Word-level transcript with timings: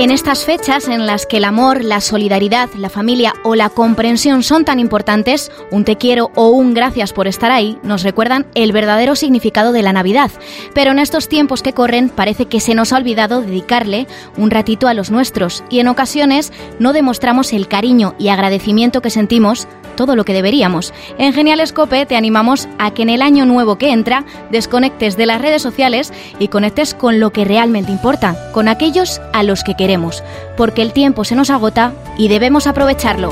En 0.00 0.10
estas 0.10 0.46
fechas 0.46 0.88
en 0.88 1.06
las 1.06 1.26
que 1.26 1.36
el 1.36 1.44
amor, 1.44 1.84
la 1.84 2.00
solidaridad, 2.00 2.70
la 2.74 2.88
familia 2.88 3.34
o 3.44 3.54
la 3.54 3.68
comprensión 3.68 4.42
son 4.42 4.64
tan 4.64 4.80
importantes, 4.80 5.52
un 5.70 5.84
te 5.84 5.96
quiero 5.96 6.30
o 6.36 6.48
un 6.48 6.72
gracias 6.72 7.12
por 7.12 7.28
estar 7.28 7.50
ahí 7.50 7.78
nos 7.82 8.02
recuerdan 8.02 8.46
el 8.54 8.72
verdadero 8.72 9.14
significado 9.14 9.72
de 9.72 9.82
la 9.82 9.92
Navidad. 9.92 10.30
Pero 10.72 10.92
en 10.92 11.00
estos 11.00 11.28
tiempos 11.28 11.62
que 11.62 11.74
corren 11.74 12.08
parece 12.08 12.46
que 12.46 12.60
se 12.60 12.74
nos 12.74 12.94
ha 12.94 12.96
olvidado 12.96 13.42
dedicarle 13.42 14.06
un 14.38 14.50
ratito 14.50 14.88
a 14.88 14.94
los 14.94 15.10
nuestros 15.10 15.62
y 15.68 15.80
en 15.80 15.88
ocasiones 15.88 16.50
no 16.78 16.94
demostramos 16.94 17.52
el 17.52 17.68
cariño 17.68 18.14
y 18.18 18.28
agradecimiento 18.28 19.02
que 19.02 19.10
sentimos 19.10 19.68
todo 19.90 20.16
lo 20.16 20.24
que 20.24 20.32
deberíamos. 20.32 20.92
En 21.18 21.32
Genial 21.32 21.60
Escope 21.60 22.06
te 22.06 22.16
animamos 22.16 22.68
a 22.78 22.92
que 22.92 23.02
en 23.02 23.10
el 23.10 23.22
año 23.22 23.44
nuevo 23.44 23.76
que 23.76 23.90
entra 23.90 24.24
desconectes 24.50 25.16
de 25.16 25.26
las 25.26 25.40
redes 25.40 25.62
sociales 25.62 26.12
y 26.38 26.48
conectes 26.48 26.94
con 26.94 27.20
lo 27.20 27.30
que 27.30 27.44
realmente 27.44 27.92
importa, 27.92 28.50
con 28.52 28.68
aquellos 28.68 29.20
a 29.32 29.42
los 29.42 29.64
que 29.64 29.76
queremos, 29.76 30.22
porque 30.56 30.82
el 30.82 30.92
tiempo 30.92 31.24
se 31.24 31.34
nos 31.34 31.50
agota 31.50 31.92
y 32.16 32.28
debemos 32.28 32.66
aprovecharlo. 32.66 33.30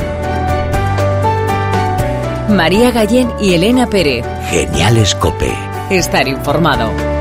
María 2.49 2.91
Gallén 2.91 3.31
y 3.41 3.53
Elena 3.53 3.87
Pérez. 3.87 4.25
Genial 4.51 4.97
Escope. 4.97 5.53
Estar 5.91 6.27
informado. 6.27 7.18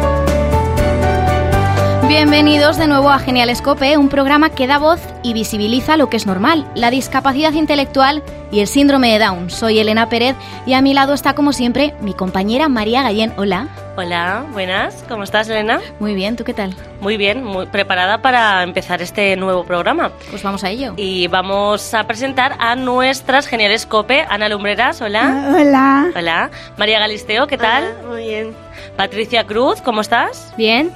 Bienvenidos 2.08 2.78
de 2.78 2.88
nuevo 2.88 3.10
a 3.10 3.20
Genial 3.20 3.50
Escope, 3.50 3.98
un 3.98 4.08
programa 4.08 4.50
que 4.50 4.66
da 4.66 4.80
voz 4.80 5.02
y 5.24 5.34
visibiliza 5.34 5.98
lo 5.98 6.10
que 6.10 6.16
es 6.16 6.26
normal, 6.26 6.66
la 6.74 6.90
discapacidad 6.90 7.52
intelectual 7.52 8.24
y 8.50 8.62
el 8.62 8.68
síndrome 8.68 9.12
de 9.12 9.20
Down. 9.20 9.50
Soy 9.50 9.80
Elena 9.80 10.08
Pérez 10.08 10.38
y 10.66 10.74
a 10.74 10.82
mi 10.82 10.94
lado 10.94 11.14
está 11.14 11.36
como 11.36 11.52
siempre 11.52 11.94
mi 12.00 12.14
compañera 12.14 12.70
María 12.70 13.04
Gallén. 13.04 13.34
Hola. 13.36 13.68
Hola, 13.98 14.46
buenas. 14.54 15.04
¿Cómo 15.10 15.24
estás, 15.24 15.50
Elena? 15.50 15.82
Muy 16.00 16.16
bien, 16.16 16.38
¿tú 16.38 16.46
qué 16.46 16.54
tal? 16.54 16.74
Muy 17.02 17.18
bien, 17.18 17.44
muy 17.44 17.66
preparada 17.66 18.22
para 18.22 18.64
empezar 18.64 19.02
este 19.02 19.36
nuevo 19.36 19.66
programa. 19.66 20.12
Pues 20.30 20.42
vamos 20.44 20.64
a 20.64 20.70
ello. 20.70 20.94
Y 20.96 21.28
vamos 21.28 21.94
a 21.94 22.06
presentar 22.08 22.56
a 22.60 22.78
nuestras 22.78 23.48
geniales 23.48 23.86
cope. 23.86 24.26
Ana 24.30 24.48
Lumbreras, 24.48 25.02
hola. 25.02 25.52
Hola. 25.54 26.08
Hola. 26.16 26.52
María 26.78 27.00
Galisteo, 27.00 27.48
¿qué 27.48 27.58
tal? 27.58 27.84
muy 28.08 28.28
bien. 28.28 28.56
Patricia 28.96 29.44
Cruz, 29.46 29.82
¿cómo 29.82 30.00
estás? 30.00 30.54
Bien. 30.56 30.90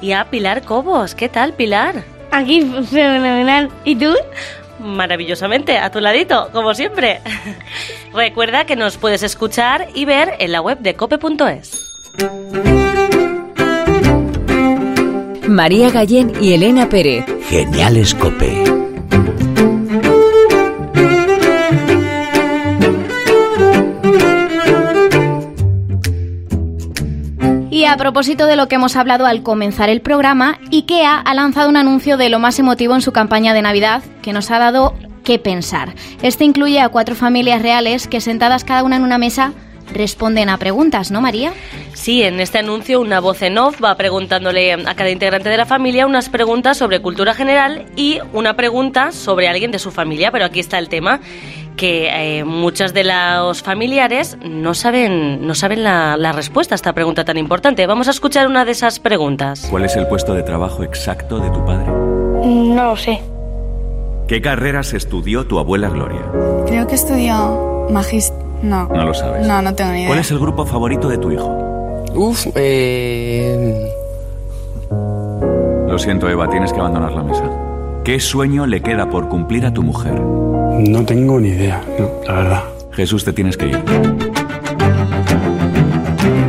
Y 0.00 0.12
a 0.12 0.30
Pilar 0.30 0.62
Cobos, 0.62 1.14
¿qué 1.14 1.28
tal, 1.28 1.54
Pilar? 1.54 2.04
Aquí 2.30 2.62
fenomenal. 2.62 3.70
¿Y 3.84 3.96
tú? 3.96 4.14
Maravillosamente, 4.80 5.78
a 5.78 5.90
tu 5.90 6.00
ladito, 6.00 6.50
como 6.52 6.74
siempre. 6.74 7.20
Recuerda 8.12 8.66
que 8.66 8.76
nos 8.76 8.96
puedes 8.96 9.22
escuchar 9.22 9.88
y 9.94 10.04
ver 10.04 10.34
en 10.38 10.52
la 10.52 10.60
web 10.60 10.78
de 10.80 10.94
cope.es. 10.94 11.90
María 15.48 15.90
Gallén 15.90 16.32
y 16.40 16.54
Elena 16.54 16.88
Pérez. 16.88 17.24
Genial 17.48 17.96
Escope. 17.96 18.83
A 27.94 27.96
propósito 27.96 28.46
de 28.46 28.56
lo 28.56 28.66
que 28.66 28.74
hemos 28.74 28.96
hablado 28.96 29.24
al 29.24 29.44
comenzar 29.44 29.88
el 29.88 30.00
programa, 30.00 30.58
IKEA 30.72 31.16
ha 31.16 31.34
lanzado 31.34 31.68
un 31.68 31.76
anuncio 31.76 32.16
de 32.16 32.28
lo 32.28 32.40
más 32.40 32.58
emotivo 32.58 32.96
en 32.96 33.02
su 33.02 33.12
campaña 33.12 33.54
de 33.54 33.62
Navidad 33.62 34.02
que 34.20 34.32
nos 34.32 34.50
ha 34.50 34.58
dado 34.58 34.96
qué 35.22 35.38
pensar. 35.38 35.94
Este 36.20 36.42
incluye 36.42 36.80
a 36.80 36.88
cuatro 36.88 37.14
familias 37.14 37.62
reales 37.62 38.08
que 38.08 38.20
sentadas 38.20 38.64
cada 38.64 38.82
una 38.82 38.96
en 38.96 39.04
una 39.04 39.16
mesa 39.16 39.52
responden 39.92 40.48
a 40.48 40.58
preguntas, 40.58 41.12
¿no, 41.12 41.20
María? 41.20 41.52
Sí, 41.92 42.24
en 42.24 42.40
este 42.40 42.58
anuncio 42.58 43.00
una 43.00 43.20
voz 43.20 43.42
en 43.42 43.58
off 43.58 43.80
va 43.80 43.94
preguntándole 43.96 44.72
a 44.72 44.94
cada 44.96 45.10
integrante 45.10 45.48
de 45.48 45.56
la 45.56 45.66
familia 45.66 46.06
unas 46.06 46.28
preguntas 46.28 46.76
sobre 46.76 47.00
cultura 47.00 47.32
general 47.32 47.86
y 47.94 48.18
una 48.32 48.56
pregunta 48.56 49.12
sobre 49.12 49.46
alguien 49.46 49.70
de 49.70 49.78
su 49.78 49.92
familia, 49.92 50.32
pero 50.32 50.46
aquí 50.46 50.58
está 50.58 50.80
el 50.80 50.88
tema 50.88 51.20
que 51.76 52.38
eh, 52.38 52.44
muchas 52.44 52.94
de 52.94 53.04
los 53.04 53.62
familiares 53.62 54.38
no 54.44 54.74
saben, 54.74 55.46
no 55.46 55.54
saben 55.54 55.82
la, 55.82 56.16
la 56.16 56.32
respuesta 56.32 56.74
a 56.74 56.76
esta 56.76 56.92
pregunta 56.92 57.24
tan 57.24 57.36
importante. 57.36 57.86
Vamos 57.86 58.08
a 58.08 58.12
escuchar 58.12 58.46
una 58.46 58.64
de 58.64 58.72
esas 58.72 59.00
preguntas. 59.00 59.66
¿Cuál 59.70 59.84
es 59.84 59.96
el 59.96 60.06
puesto 60.06 60.34
de 60.34 60.42
trabajo 60.42 60.82
exacto 60.84 61.38
de 61.38 61.50
tu 61.50 61.64
padre? 61.64 61.86
No 61.86 62.84
lo 62.84 62.96
sé. 62.96 63.20
¿Qué 64.28 64.40
carreras 64.40 64.94
estudió 64.94 65.46
tu 65.46 65.58
abuela 65.58 65.88
Gloria? 65.88 66.22
Creo 66.66 66.86
que 66.86 66.94
estudió 66.94 67.86
magist... 67.90 68.34
No. 68.62 68.88
No 68.88 69.04
lo 69.04 69.12
sabes. 69.12 69.46
No, 69.46 69.60
no 69.60 69.74
tengo 69.74 69.90
ni 69.92 69.98
idea. 69.98 70.08
¿Cuál 70.08 70.20
es 70.20 70.30
el 70.30 70.38
grupo 70.38 70.64
favorito 70.64 71.08
de 71.08 71.18
tu 71.18 71.30
hijo? 71.30 71.48
Uf, 72.14 72.46
eh... 72.54 73.90
Lo 75.88 75.98
siento, 75.98 76.28
Eva, 76.28 76.48
tienes 76.48 76.72
que 76.72 76.80
abandonar 76.80 77.12
la 77.12 77.22
mesa. 77.22 77.44
¿Qué 78.04 78.20
sueño 78.20 78.66
le 78.66 78.82
queda 78.82 79.08
por 79.08 79.30
cumplir 79.30 79.64
a 79.64 79.72
tu 79.72 79.82
mujer? 79.82 80.20
No 80.20 81.06
tengo 81.06 81.40
ni 81.40 81.48
idea, 81.48 81.82
no, 81.98 82.10
la 82.26 82.34
verdad. 82.34 82.64
Jesús, 82.92 83.24
te 83.24 83.32
tienes 83.32 83.56
que 83.56 83.68
ir. 83.68 83.82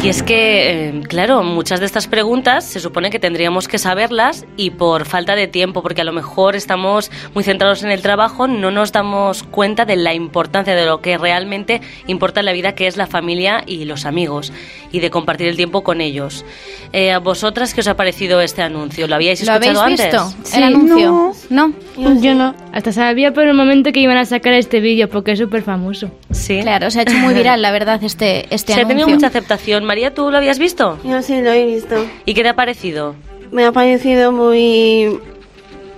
Y 0.06 0.10
es 0.10 0.22
que, 0.22 0.90
eh, 0.90 1.02
claro, 1.08 1.42
muchas 1.42 1.80
de 1.80 1.88
estas 1.88 2.06
preguntas 2.06 2.64
se 2.64 2.80
supone 2.80 3.10
que 3.10 3.18
tendríamos 3.18 3.68
que 3.68 3.80
saberlas 3.80 4.46
y 4.56 4.70
por 4.70 5.06
falta 5.06 5.36
de 5.36 5.48
tiempo, 5.48 5.82
porque 5.82 6.02
a 6.02 6.04
lo 6.04 6.14
mejor 6.14 6.56
estamos 6.56 7.10
muy 7.34 7.44
centrados 7.44 7.82
en 7.82 7.90
el 7.90 8.04
trabajo, 8.04 8.48
no 8.48 8.70
nos 8.70 8.92
damos 8.92 9.42
cuenta 9.42 9.84
de 9.84 9.96
la 9.96 10.14
importancia 10.14 10.76
de 10.76 10.86
lo 10.86 11.02
que 11.02 11.18
realmente 11.18 11.82
importa 12.06 12.42
en 12.42 12.46
la 12.46 12.52
vida, 12.52 12.76
que 12.76 12.86
es 12.86 12.98
la 12.98 13.08
familia 13.08 13.64
y 13.66 13.86
los 13.86 14.06
amigos, 14.06 14.54
y 14.92 15.00
de 15.00 15.10
compartir 15.10 15.48
el 15.48 15.56
tiempo 15.56 15.84
con 15.84 16.02
ellos. 16.02 16.46
Eh, 16.94 17.12
¿A 17.12 17.18
vosotras 17.18 17.74
qué 17.74 17.82
os 17.82 17.88
ha 17.88 17.96
parecido 17.96 18.42
este 18.42 18.62
anuncio? 18.62 19.08
¿Lo 19.08 19.16
habíais 19.16 19.44
¿Lo 19.44 19.54
escuchado 19.54 19.82
habéis 19.82 20.04
antes? 20.04 20.22
visto? 20.22 20.48
Sí, 20.48 20.58
el 20.58 20.64
anuncio. 20.66 21.34
¿No? 21.50 21.74
Yo 21.98 22.34
no. 22.36 22.54
Hasta 22.74 22.92
sabía 22.92 23.34
por 23.34 23.46
el 23.48 23.54
momento 23.54 23.92
que 23.92 24.00
iban 24.00 24.18
a 24.18 24.26
sacar 24.26 24.54
este 24.54 24.80
vídeo 24.80 25.10
porque 25.10 25.32
es 25.34 25.40
súper 25.40 25.62
famoso. 25.62 26.12
Sí. 26.32 26.60
Claro, 26.62 26.92
se 26.92 27.00
ha 27.00 27.02
hecho 27.04 27.16
muy 27.18 27.34
viral, 27.36 27.62
la 27.62 27.72
verdad, 27.72 28.04
este, 28.04 28.46
este 28.54 28.74
Se 28.74 28.80
ha 28.80 28.84
anuncio. 28.84 28.88
tenido 28.88 29.08
mucha 29.10 29.28
aceptación. 29.28 29.86
María, 29.86 30.14
¿tú 30.14 30.30
lo 30.32 30.38
habías 30.38 30.60
visto? 30.60 30.98
Yo 31.04 31.22
sí 31.22 31.42
lo 31.42 31.52
he 31.52 31.66
visto. 31.66 31.96
¿Y 32.26 32.34
qué 32.34 32.44
te 32.44 32.50
ha 32.50 32.56
parecido? 32.56 33.16
Me 33.52 33.64
ha 33.66 33.72
parecido 33.72 34.32
muy 34.32 35.20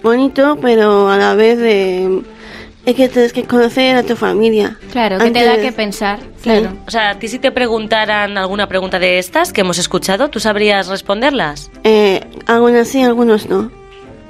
bonito, 0.04 0.58
pero 0.62 1.10
a 1.10 1.18
la 1.18 1.34
vez 1.36 1.58
de... 1.58 2.22
Es 2.86 2.96
que 2.96 3.10
tienes 3.10 3.34
que 3.34 3.44
conocer 3.44 3.98
a 3.98 4.04
tu 4.04 4.16
familia. 4.16 4.78
Claro, 4.94 5.18
que 5.18 5.30
te 5.32 5.44
da 5.44 5.58
que 5.60 5.74
pensar. 5.74 6.20
Sí. 6.38 6.44
Claro. 6.44 6.70
O 6.88 6.92
sea, 6.92 7.10
a 7.10 7.20
ti 7.20 7.28
si 7.28 7.38
te 7.38 7.52
preguntaran 7.52 8.38
alguna 8.38 8.68
pregunta 8.70 8.98
de 8.98 9.20
estas 9.20 9.52
que 9.52 9.60
hemos 9.62 9.78
escuchado, 9.78 10.30
¿tú 10.30 10.40
sabrías 10.40 10.88
responderlas? 10.88 11.70
Eh, 11.84 12.22
algunos 12.46 12.88
sí, 12.88 13.04
algunos 13.04 13.50
no. 13.50 13.70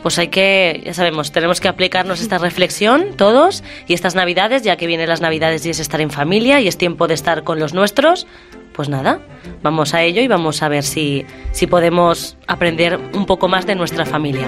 Pues 0.03 0.19
hay 0.19 0.28
que, 0.30 0.81
ya 0.85 0.94
sabemos, 0.94 1.31
tenemos 1.31 1.59
que 1.59 1.68
aplicarnos 1.68 2.22
esta 2.22 2.38
reflexión 2.38 3.16
todos 3.18 3.63
y 3.88 3.94
estas 3.94 4.16
navidades, 4.16 4.62
ya 4.62 4.78
que 4.78 4.88
vienen 4.88 5.09
las 5.09 5.22
navidades 5.22 5.66
y 5.66 5.69
es 5.69 5.80
estar 5.80 6.02
en 6.02 6.12
familia 6.12 6.62
y 6.62 6.68
es 6.68 6.78
tiempo 6.78 7.08
de 7.08 7.13
estar 7.13 7.44
con 7.44 7.59
los 7.59 7.74
nuestros, 7.74 8.28
pues 8.74 8.90
nada, 8.90 9.19
vamos 9.63 9.94
a 9.94 10.03
ello 10.03 10.22
y 10.22 10.28
vamos 10.28 10.62
a 10.62 10.69
ver 10.69 10.84
si, 10.84 11.25
si 11.52 11.66
podemos 11.66 12.38
aprender 12.46 13.00
un 13.13 13.25
poco 13.25 13.47
más 13.47 13.66
de 13.66 13.75
nuestra 13.75 14.06
familia. 14.06 14.47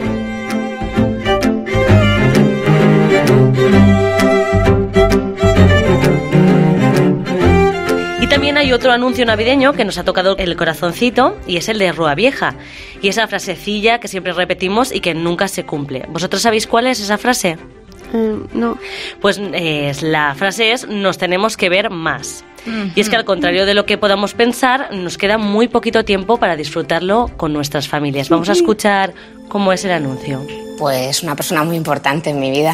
También 8.40 8.58
hay 8.58 8.72
otro 8.72 8.94
anuncio 8.94 9.26
navideño 9.26 9.74
que 9.74 9.84
nos 9.84 9.98
ha 9.98 10.06
tocado 10.06 10.38
el 10.38 10.56
corazoncito 10.56 11.38
y 11.46 11.58
es 11.58 11.68
el 11.68 11.78
de 11.78 11.92
Rúa 11.92 12.16
Vieja. 12.16 12.56
Y 13.02 13.10
esa 13.10 13.28
frasecilla 13.28 14.00
que 14.00 14.08
siempre 14.08 14.32
repetimos 14.32 14.94
y 14.94 15.02
que 15.02 15.14
nunca 15.14 15.50
se 15.50 15.66
cumple. 15.66 16.06
¿Vosotros 16.08 16.42
sabéis 16.42 16.66
cuál 16.66 16.88
es 16.88 17.02
esa 17.02 17.18
frase? 17.18 17.58
Eh, 18.14 18.40
no. 18.54 18.78
Pues 19.20 19.42
eh, 19.42 19.92
la 20.04 20.36
frase 20.36 20.72
es 20.72 20.88
nos 20.88 21.18
tenemos 21.18 21.58
que 21.58 21.68
ver 21.68 21.90
más. 21.90 22.46
Y 22.96 23.02
es 23.02 23.10
que 23.10 23.18
al 23.18 23.26
contrario 23.26 23.66
de 23.66 23.74
lo 23.74 23.86
que 23.86 23.98
podamos 23.98 24.34
pensar, 24.36 24.94
nos 24.94 25.18
queda 25.18 25.38
muy 25.38 25.68
poquito 25.68 26.06
tiempo 26.06 26.38
para 26.38 26.56
disfrutarlo 26.56 27.30
con 27.36 27.52
nuestras 27.52 27.90
familias. 27.90 28.30
Vamos 28.30 28.48
a 28.48 28.54
escuchar 28.54 29.14
cómo 29.50 29.74
es 29.74 29.84
el 29.84 29.92
anuncio. 29.92 30.48
Pues 30.78 31.24
una 31.24 31.36
persona 31.36 31.66
muy 31.66 31.76
importante 31.76 32.30
en 32.30 32.40
mi 32.40 32.52
vida. 32.52 32.74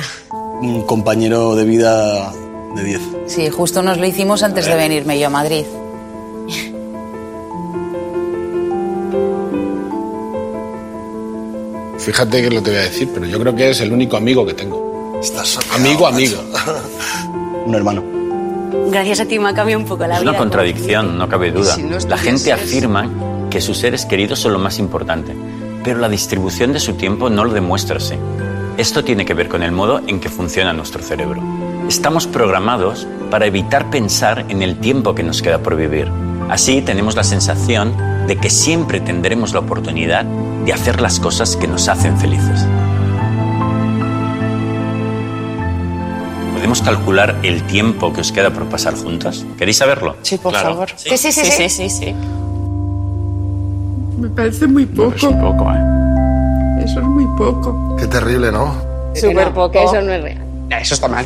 Un 0.62 0.86
compañero 0.86 1.56
de 1.56 1.66
vida 1.66 2.32
de 2.76 2.84
10. 2.84 3.02
Sí, 3.28 3.50
justo 3.50 3.82
nos 3.82 3.98
lo 3.98 4.06
hicimos 4.06 4.44
antes 4.44 4.66
de 4.66 4.76
venirme 4.76 5.20
yo 5.20 5.28
a 5.28 5.30
Madrid. 5.32 5.66
Fíjate 11.98 12.42
que 12.42 12.50
lo 12.52 12.62
te 12.62 12.72
voy 12.72 12.80
a 12.80 12.84
decir, 12.84 13.10
pero 13.14 13.26
yo 13.26 13.40
creo 13.40 13.56
que 13.56 13.70
es 13.70 13.80
el 13.82 13.92
único 13.92 14.18
amigo 14.18 14.46
que 14.46 14.54
tengo. 14.54 15.20
Estás 15.22 15.58
Amigo, 15.74 16.04
macho. 16.04 16.16
amigo. 16.16 16.38
Un 17.66 17.74
hermano. 17.76 18.04
Gracias 18.92 19.22
a 19.22 19.26
ti 19.26 19.40
me 19.40 19.50
ha 19.50 19.54
cambiado 19.54 19.82
un 19.82 19.88
poco 19.88 20.06
la 20.06 20.16
Es 20.16 20.22
vida. 20.22 20.32
una 20.32 20.38
contradicción, 20.40 21.18
no 21.18 21.28
cabe 21.28 21.52
duda. 21.52 21.74
Si 21.74 21.84
no 21.84 21.98
La 21.98 22.18
gente 22.18 22.52
afirma 22.52 23.10
que 23.50 23.62
sus 23.62 23.78
seres 23.78 24.06
queridos 24.06 24.40
son 24.40 24.54
lo 24.54 24.60
más 24.60 24.78
importante, 24.78 25.34
pero 25.84 26.00
la 26.00 26.10
distribución 26.10 26.74
de 26.74 26.80
su 26.80 26.94
tiempo 26.94 27.30
no 27.30 27.46
lo 27.46 27.54
demuestra 27.54 27.98
así. 27.98 28.16
Esto 28.78 29.04
tiene 29.04 29.26
que 29.26 29.34
ver 29.34 29.48
con 29.48 29.64
el 29.64 29.72
modo 29.72 30.02
en 30.06 30.20
que 30.20 30.30
funciona 30.30 30.74
nuestro 30.74 31.02
cerebro. 31.02 31.42
Estamos 31.88 32.26
programados 32.26 33.08
para 33.30 33.46
evitar 33.46 33.92
pensar 33.92 34.46
en 34.50 34.64
el 34.64 34.80
tiempo 34.80 35.14
que 35.14 35.22
nos 35.22 35.44
queda 35.44 35.60
por 35.60 35.76
vivir. 35.76 36.12
Así 36.50 36.82
tenemos 36.82 37.16
la 37.16 37.24
sensación 37.24 37.96
de 38.26 38.38
que 38.38 38.50
siempre 38.50 39.00
tendremos 39.00 39.54
la 39.54 39.60
oportunidad 39.60 40.26
de 40.26 40.74
hacer 40.74 41.00
las 41.00 41.20
cosas 41.20 41.56
que 41.56 41.68
nos 41.68 41.88
hacen 41.88 42.18
felices. 42.18 42.66
¿Podemos 46.54 46.82
calcular 46.82 47.36
el 47.44 47.62
tiempo 47.68 48.12
que 48.12 48.22
os 48.22 48.32
queda 48.32 48.50
por 48.50 48.66
pasar 48.66 48.96
juntos. 48.96 49.46
¿Queréis 49.56 49.78
saberlo? 49.78 50.16
Sí, 50.24 50.40
por 50.40 50.56
favor. 50.56 50.90
Sí. 50.96 51.16
Sí, 51.16 51.32
sí, 51.32 51.46
sí, 51.46 51.70
sí, 51.70 51.90
sí, 51.90 52.16
Me 54.18 54.30
parece 54.30 54.66
muy 54.66 54.88
poco. 54.88 55.14
Es 55.16 55.24
poco, 55.24 55.72
¿eh? 55.72 56.84
Eso 56.84 57.00
es 57.00 57.06
muy 57.06 57.28
poco. 57.38 57.96
Qué 57.96 58.08
terrible, 58.08 58.52
¿no? 58.52 58.74
Súper 59.14 59.54
poco. 59.54 59.80
Eso 59.80 60.02
no 60.02 60.12
es 60.12 60.24
real. 60.24 60.42
Eso 60.72 60.96
está 60.96 61.08
mal. 61.08 61.26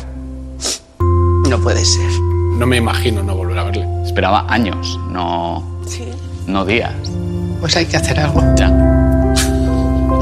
No 1.50 1.58
puede 1.58 1.84
ser. 1.84 2.08
No 2.20 2.64
me 2.64 2.76
imagino 2.76 3.24
no 3.24 3.34
volver 3.34 3.58
a 3.58 3.64
verle. 3.64 3.84
Esperaba 4.04 4.46
años, 4.48 5.00
no, 5.10 5.64
no 6.46 6.64
días. 6.64 6.94
Pues 7.58 7.74
hay 7.74 7.86
que 7.86 7.96
hacer 7.96 8.20
algo. 8.20 8.40
Ya. 8.54 8.68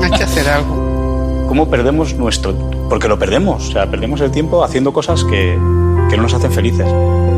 Hay 0.03 0.11
que 0.11 0.25
hacer 0.25 0.49
algo. 0.49 1.45
¿Cómo 1.47 1.69
perdemos 1.69 2.15
nuestro...? 2.15 2.55
Porque 2.89 3.09
lo 3.09 3.19
perdemos, 3.19 3.69
o 3.69 3.73
sea, 3.73 3.91
perdemos 3.91 4.23
el 4.23 4.31
tiempo 4.31 4.65
haciendo 4.65 4.95
cosas 4.95 5.23
que, 5.25 5.59
que 6.09 6.17
no 6.17 6.23
nos 6.23 6.33
hacen 6.33 6.51
felices. 6.51 6.89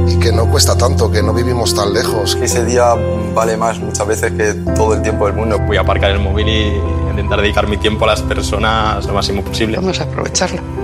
Y 0.06 0.20
que 0.20 0.30
no 0.30 0.48
cuesta 0.48 0.78
tanto, 0.78 1.10
que 1.10 1.20
no 1.20 1.34
vivimos 1.34 1.74
tan 1.74 1.92
lejos. 1.92 2.38
Ese 2.40 2.64
día 2.64 2.94
vale 3.34 3.56
más 3.56 3.80
muchas 3.80 4.06
veces 4.06 4.30
que 4.32 4.54
todo 4.76 4.94
el 4.94 5.02
tiempo 5.02 5.26
del 5.26 5.34
mundo. 5.34 5.58
Voy 5.66 5.78
a 5.78 5.80
aparcar 5.80 6.12
el 6.12 6.20
móvil 6.20 6.48
y 6.48 6.80
intentar 7.10 7.40
dedicar 7.40 7.66
mi 7.66 7.76
tiempo 7.76 8.04
a 8.04 8.08
las 8.08 8.22
personas 8.22 9.04
lo 9.04 9.14
máximo 9.14 9.42
posible. 9.42 9.78
Vamos 9.78 9.98
a 9.98 10.04
aprovecharlo. 10.04 10.79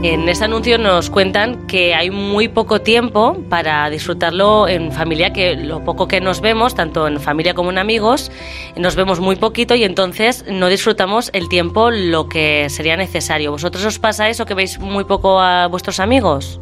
En 0.00 0.28
ese 0.28 0.44
anuncio 0.44 0.78
nos 0.78 1.10
cuentan 1.10 1.66
que 1.66 1.92
hay 1.92 2.10
muy 2.10 2.46
poco 2.46 2.80
tiempo 2.80 3.36
para 3.48 3.90
disfrutarlo 3.90 4.68
en 4.68 4.92
familia, 4.92 5.32
que 5.32 5.56
lo 5.56 5.84
poco 5.84 6.06
que 6.06 6.20
nos 6.20 6.40
vemos, 6.40 6.76
tanto 6.76 7.08
en 7.08 7.18
familia 7.20 7.54
como 7.54 7.70
en 7.70 7.78
amigos, 7.78 8.30
nos 8.76 8.94
vemos 8.94 9.18
muy 9.18 9.34
poquito 9.34 9.74
y 9.74 9.82
entonces 9.82 10.44
no 10.48 10.68
disfrutamos 10.68 11.30
el 11.32 11.48
tiempo 11.48 11.90
lo 11.90 12.28
que 12.28 12.68
sería 12.70 12.96
necesario. 12.96 13.50
¿Vosotros 13.50 13.84
os 13.84 13.98
pasa 13.98 14.28
eso, 14.28 14.46
que 14.46 14.54
veis 14.54 14.78
muy 14.78 15.02
poco 15.02 15.40
a 15.40 15.66
vuestros 15.66 15.98
amigos? 15.98 16.60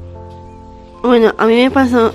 Bueno, 1.03 1.35
a 1.37 1.47
mí 1.47 1.56
me 1.56 1.71
pasó 1.71 2.15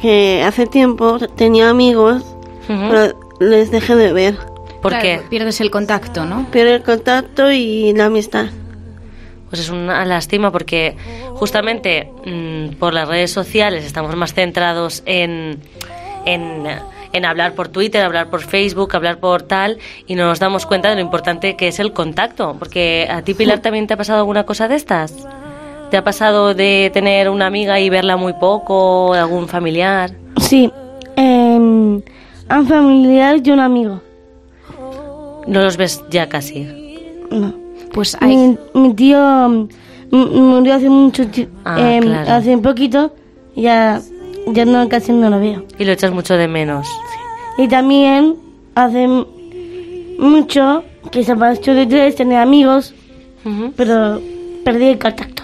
que 0.00 0.40
hace 0.44 0.68
tiempo 0.68 1.18
tenía 1.34 1.68
amigos, 1.68 2.22
pero 2.68 3.18
les 3.40 3.72
dejé 3.72 3.96
de 3.96 4.12
ver. 4.12 4.36
¿Por 4.80 4.92
Claro, 4.92 5.02
qué? 5.02 5.20
Pierdes 5.28 5.60
el 5.60 5.72
contacto, 5.72 6.24
¿no? 6.24 6.46
Pierdo 6.52 6.74
el 6.76 6.82
contacto 6.84 7.50
y 7.50 7.92
la 7.92 8.04
amistad. 8.06 8.46
Pues 9.50 9.62
es 9.62 9.68
una 9.68 10.04
lástima 10.04 10.50
porque 10.50 10.96
justamente 11.34 12.08
mm, 12.24 12.76
por 12.78 12.94
las 12.94 13.08
redes 13.08 13.32
sociales 13.32 13.84
estamos 13.84 14.14
más 14.14 14.32
centrados 14.32 15.02
en, 15.06 15.58
en, 16.24 16.64
en 17.12 17.24
hablar 17.24 17.54
por 17.54 17.68
Twitter, 17.68 18.02
hablar 18.04 18.30
por 18.30 18.42
Facebook, 18.42 18.94
hablar 18.94 19.18
por 19.18 19.42
tal 19.42 19.78
y 20.06 20.14
no 20.14 20.26
nos 20.26 20.38
damos 20.38 20.66
cuenta 20.66 20.88
de 20.88 20.94
lo 20.94 21.00
importante 21.00 21.56
que 21.56 21.68
es 21.68 21.80
el 21.80 21.92
contacto. 21.92 22.56
Porque 22.58 23.08
a 23.10 23.22
ti, 23.22 23.34
Pilar, 23.34 23.58
también 23.62 23.86
te 23.86 23.94
ha 23.94 23.96
pasado 23.96 24.20
alguna 24.20 24.46
cosa 24.46 24.68
de 24.68 24.76
estas. 24.76 25.14
¿Te 25.90 25.96
ha 25.96 26.04
pasado 26.04 26.54
de 26.54 26.90
tener 26.94 27.28
una 27.28 27.46
amiga 27.46 27.80
y 27.80 27.90
verla 27.90 28.16
muy 28.16 28.34
poco, 28.34 29.12
algún 29.14 29.48
familiar? 29.48 30.12
Sí, 30.40 30.72
eh, 31.16 31.56
un 31.58 32.04
familiar 32.68 33.40
y 33.44 33.50
un 33.50 33.58
amigo. 33.58 34.00
No 35.48 35.62
los 35.62 35.76
ves 35.76 36.04
ya 36.08 36.28
casi. 36.28 36.62
No. 37.30 37.69
Pues 37.92 38.16
Mi, 38.20 38.56
mi 38.74 38.94
tío 38.94 39.68
murió 40.10 40.74
hace 40.74 40.88
mucho 40.88 41.26
tiempo, 41.28 41.52
Ah, 41.64 41.98
claro. 42.00 42.32
hace 42.32 42.56
poquito, 42.58 43.14
y 43.54 43.62
ya, 43.62 44.00
ya 44.48 44.64
no, 44.64 44.88
casi 44.88 45.12
no 45.12 45.30
lo 45.30 45.38
veo. 45.40 45.64
Y 45.78 45.84
lo 45.84 45.92
echas 45.92 46.12
mucho 46.12 46.34
de 46.36 46.48
menos. 46.48 46.86
Y 47.58 47.68
también 47.68 48.36
hace 48.74 49.06
mucho 50.18 50.84
que 51.10 51.24
se 51.24 51.34
pasó 51.36 51.72
de 51.74 51.86
tres, 51.86 52.16
tenía 52.16 52.42
amigos, 52.42 52.94
pero 53.76 54.20
perdí 54.64 54.86
el 54.86 54.98
contacto. 54.98 55.42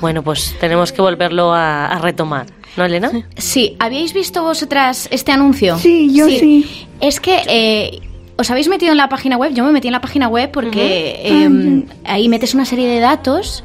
Bueno, 0.00 0.22
pues 0.22 0.54
tenemos 0.60 0.92
que 0.92 1.02
volverlo 1.02 1.52
a, 1.52 1.86
a 1.86 1.98
retomar. 1.98 2.46
¿No, 2.76 2.84
Elena? 2.84 3.10
Sí, 3.36 3.76
¿habíais 3.80 4.12
visto 4.12 4.42
vosotras 4.42 5.08
este 5.10 5.32
anuncio? 5.32 5.76
Sí, 5.78 6.14
yo 6.14 6.26
sí. 6.26 6.86
Es 7.00 7.18
que 7.18 7.40
eh, 7.48 8.00
os 8.38 8.50
habéis 8.50 8.68
metido 8.68 8.92
en 8.92 8.98
la 8.98 9.08
página 9.08 9.36
web, 9.36 9.52
yo 9.52 9.64
me 9.64 9.72
metí 9.72 9.88
en 9.88 9.92
la 9.92 10.00
página 10.00 10.28
web 10.28 10.50
porque 10.52 11.20
eh, 11.24 11.84
ahí 12.04 12.28
metes 12.28 12.54
una 12.54 12.64
serie 12.64 12.88
de 12.88 13.00
datos 13.00 13.64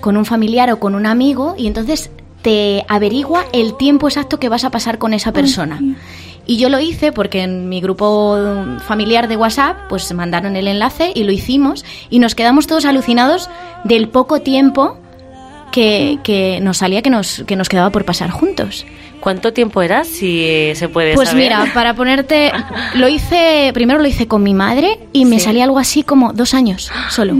con 0.00 0.16
un 0.16 0.24
familiar 0.24 0.70
o 0.70 0.78
con 0.78 0.94
un 0.94 1.06
amigo 1.06 1.56
y 1.58 1.66
entonces 1.66 2.10
te 2.40 2.84
averigua 2.88 3.44
el 3.52 3.76
tiempo 3.76 4.06
exacto 4.06 4.38
que 4.38 4.48
vas 4.48 4.62
a 4.62 4.70
pasar 4.70 4.98
con 4.98 5.12
esa 5.12 5.32
persona. 5.32 5.80
Y 6.46 6.56
yo 6.56 6.68
lo 6.68 6.78
hice 6.78 7.10
porque 7.10 7.42
en 7.42 7.68
mi 7.68 7.80
grupo 7.80 8.38
familiar 8.86 9.26
de 9.26 9.36
WhatsApp 9.36 9.88
pues 9.88 10.12
mandaron 10.14 10.54
el 10.54 10.68
enlace 10.68 11.12
y 11.14 11.24
lo 11.24 11.32
hicimos 11.32 11.84
y 12.08 12.20
nos 12.20 12.36
quedamos 12.36 12.68
todos 12.68 12.84
alucinados 12.84 13.50
del 13.82 14.08
poco 14.08 14.40
tiempo 14.40 14.98
que, 15.72 16.20
que 16.22 16.60
nos 16.60 16.78
salía 16.78 17.02
que 17.02 17.10
nos, 17.10 17.42
que 17.44 17.56
nos 17.56 17.68
quedaba 17.68 17.90
por 17.90 18.04
pasar 18.04 18.30
juntos. 18.30 18.86
¿Cuánto 19.22 19.52
tiempo 19.52 19.80
era, 19.82 20.04
si 20.04 20.72
se 20.74 20.88
puede 20.88 21.14
Pues 21.14 21.28
saber? 21.30 21.44
mira, 21.44 21.70
para 21.72 21.94
ponerte, 21.94 22.50
lo 22.94 23.06
hice, 23.08 23.70
primero 23.72 24.00
lo 24.00 24.06
hice 24.08 24.26
con 24.26 24.42
mi 24.42 24.52
madre 24.52 24.98
y 25.12 25.24
me 25.24 25.38
Sí. 25.38 25.44
salía 25.46 25.64
algo 25.64 25.78
así 25.78 26.02
como 26.02 26.32
dos 26.32 26.52
años 26.54 26.90
solo. 27.08 27.34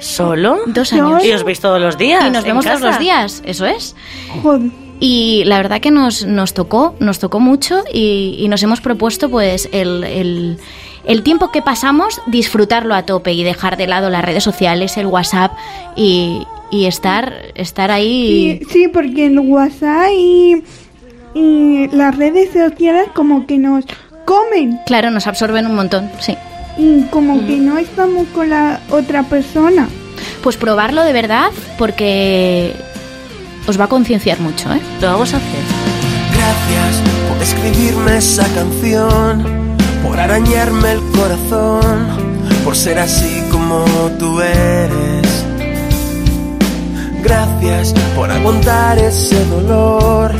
¿Solo? 0.00 0.58
Dos 0.66 0.92
años. 0.92 1.24
¿Y 1.24 1.30
os 1.32 1.44
veis 1.44 1.60
todos 1.60 1.80
los 1.80 1.96
días? 1.98 2.24
Y 2.26 2.30
nos 2.30 2.42
vemos 2.44 2.64
todos 2.64 2.80
los 2.80 2.98
días, 2.98 3.42
eso 3.46 3.64
es. 3.66 3.94
Joder. 4.42 4.70
Y 4.98 5.44
la 5.46 5.56
verdad 5.58 5.80
que 5.80 5.90
nos, 5.90 6.26
nos 6.26 6.52
tocó, 6.52 6.94
nos 7.00 7.18
tocó 7.18 7.38
mucho 7.40 7.84
y, 7.92 8.36
y 8.38 8.48
nos 8.48 8.62
hemos 8.62 8.80
propuesto 8.80 9.30
pues 9.30 9.68
el, 9.72 10.04
el, 10.04 10.58
el 11.04 11.22
tiempo 11.22 11.50
que 11.52 11.62
pasamos 11.62 12.20
disfrutarlo 12.26 12.94
a 12.94 13.04
tope 13.04 13.32
y 13.32 13.42
dejar 13.44 13.76
de 13.76 13.86
lado 13.86 14.10
las 14.10 14.24
redes 14.24 14.42
sociales, 14.44 14.96
el 14.96 15.06
WhatsApp 15.06 15.52
y, 15.96 16.42
y 16.70 16.86
estar, 16.86 17.32
estar 17.54 17.90
ahí. 17.90 18.58
Sí, 18.62 18.66
sí, 18.72 18.88
porque 18.88 19.26
el 19.26 19.38
WhatsApp 19.38 20.08
y, 20.14 20.62
y 21.34 21.88
las 21.92 22.16
redes 22.16 22.50
sociales 22.52 23.08
como 23.14 23.46
que 23.46 23.58
nos 23.58 23.84
comen 24.24 24.78
Claro, 24.86 25.10
nos 25.10 25.26
absorben 25.26 25.66
un 25.66 25.74
montón, 25.76 26.10
sí. 26.20 26.36
y 26.78 27.02
como 27.10 27.44
que 27.46 27.56
no 27.56 27.78
estamos 27.78 28.26
con 28.34 28.50
la 28.50 28.80
otra 28.90 29.22
persona. 29.24 29.88
Pues 30.42 30.56
probarlo 30.56 31.02
de 31.02 31.12
verdad 31.12 31.50
porque 31.78 32.74
os 33.66 33.78
va 33.78 33.84
a 33.84 33.88
concienciar 33.88 34.40
mucho, 34.40 34.72
¿eh? 34.72 34.80
Lo 35.00 35.08
vamos 35.08 35.32
a 35.34 35.36
hacer. 35.38 35.60
Gracias 36.32 37.02
por 37.28 37.42
escribirme 37.42 38.16
esa 38.16 38.46
canción, 38.54 39.44
por 40.02 40.18
arañarme 40.18 40.92
el 40.92 41.00
corazón, 41.12 42.06
por 42.64 42.74
ser 42.76 42.98
así 42.98 43.42
como 43.50 43.84
tú 44.18 44.40
eres. 44.40 45.44
Gracias 47.22 47.94
por 48.16 48.30
aguantar 48.30 48.98
ese 48.98 49.44
dolor, 49.46 50.32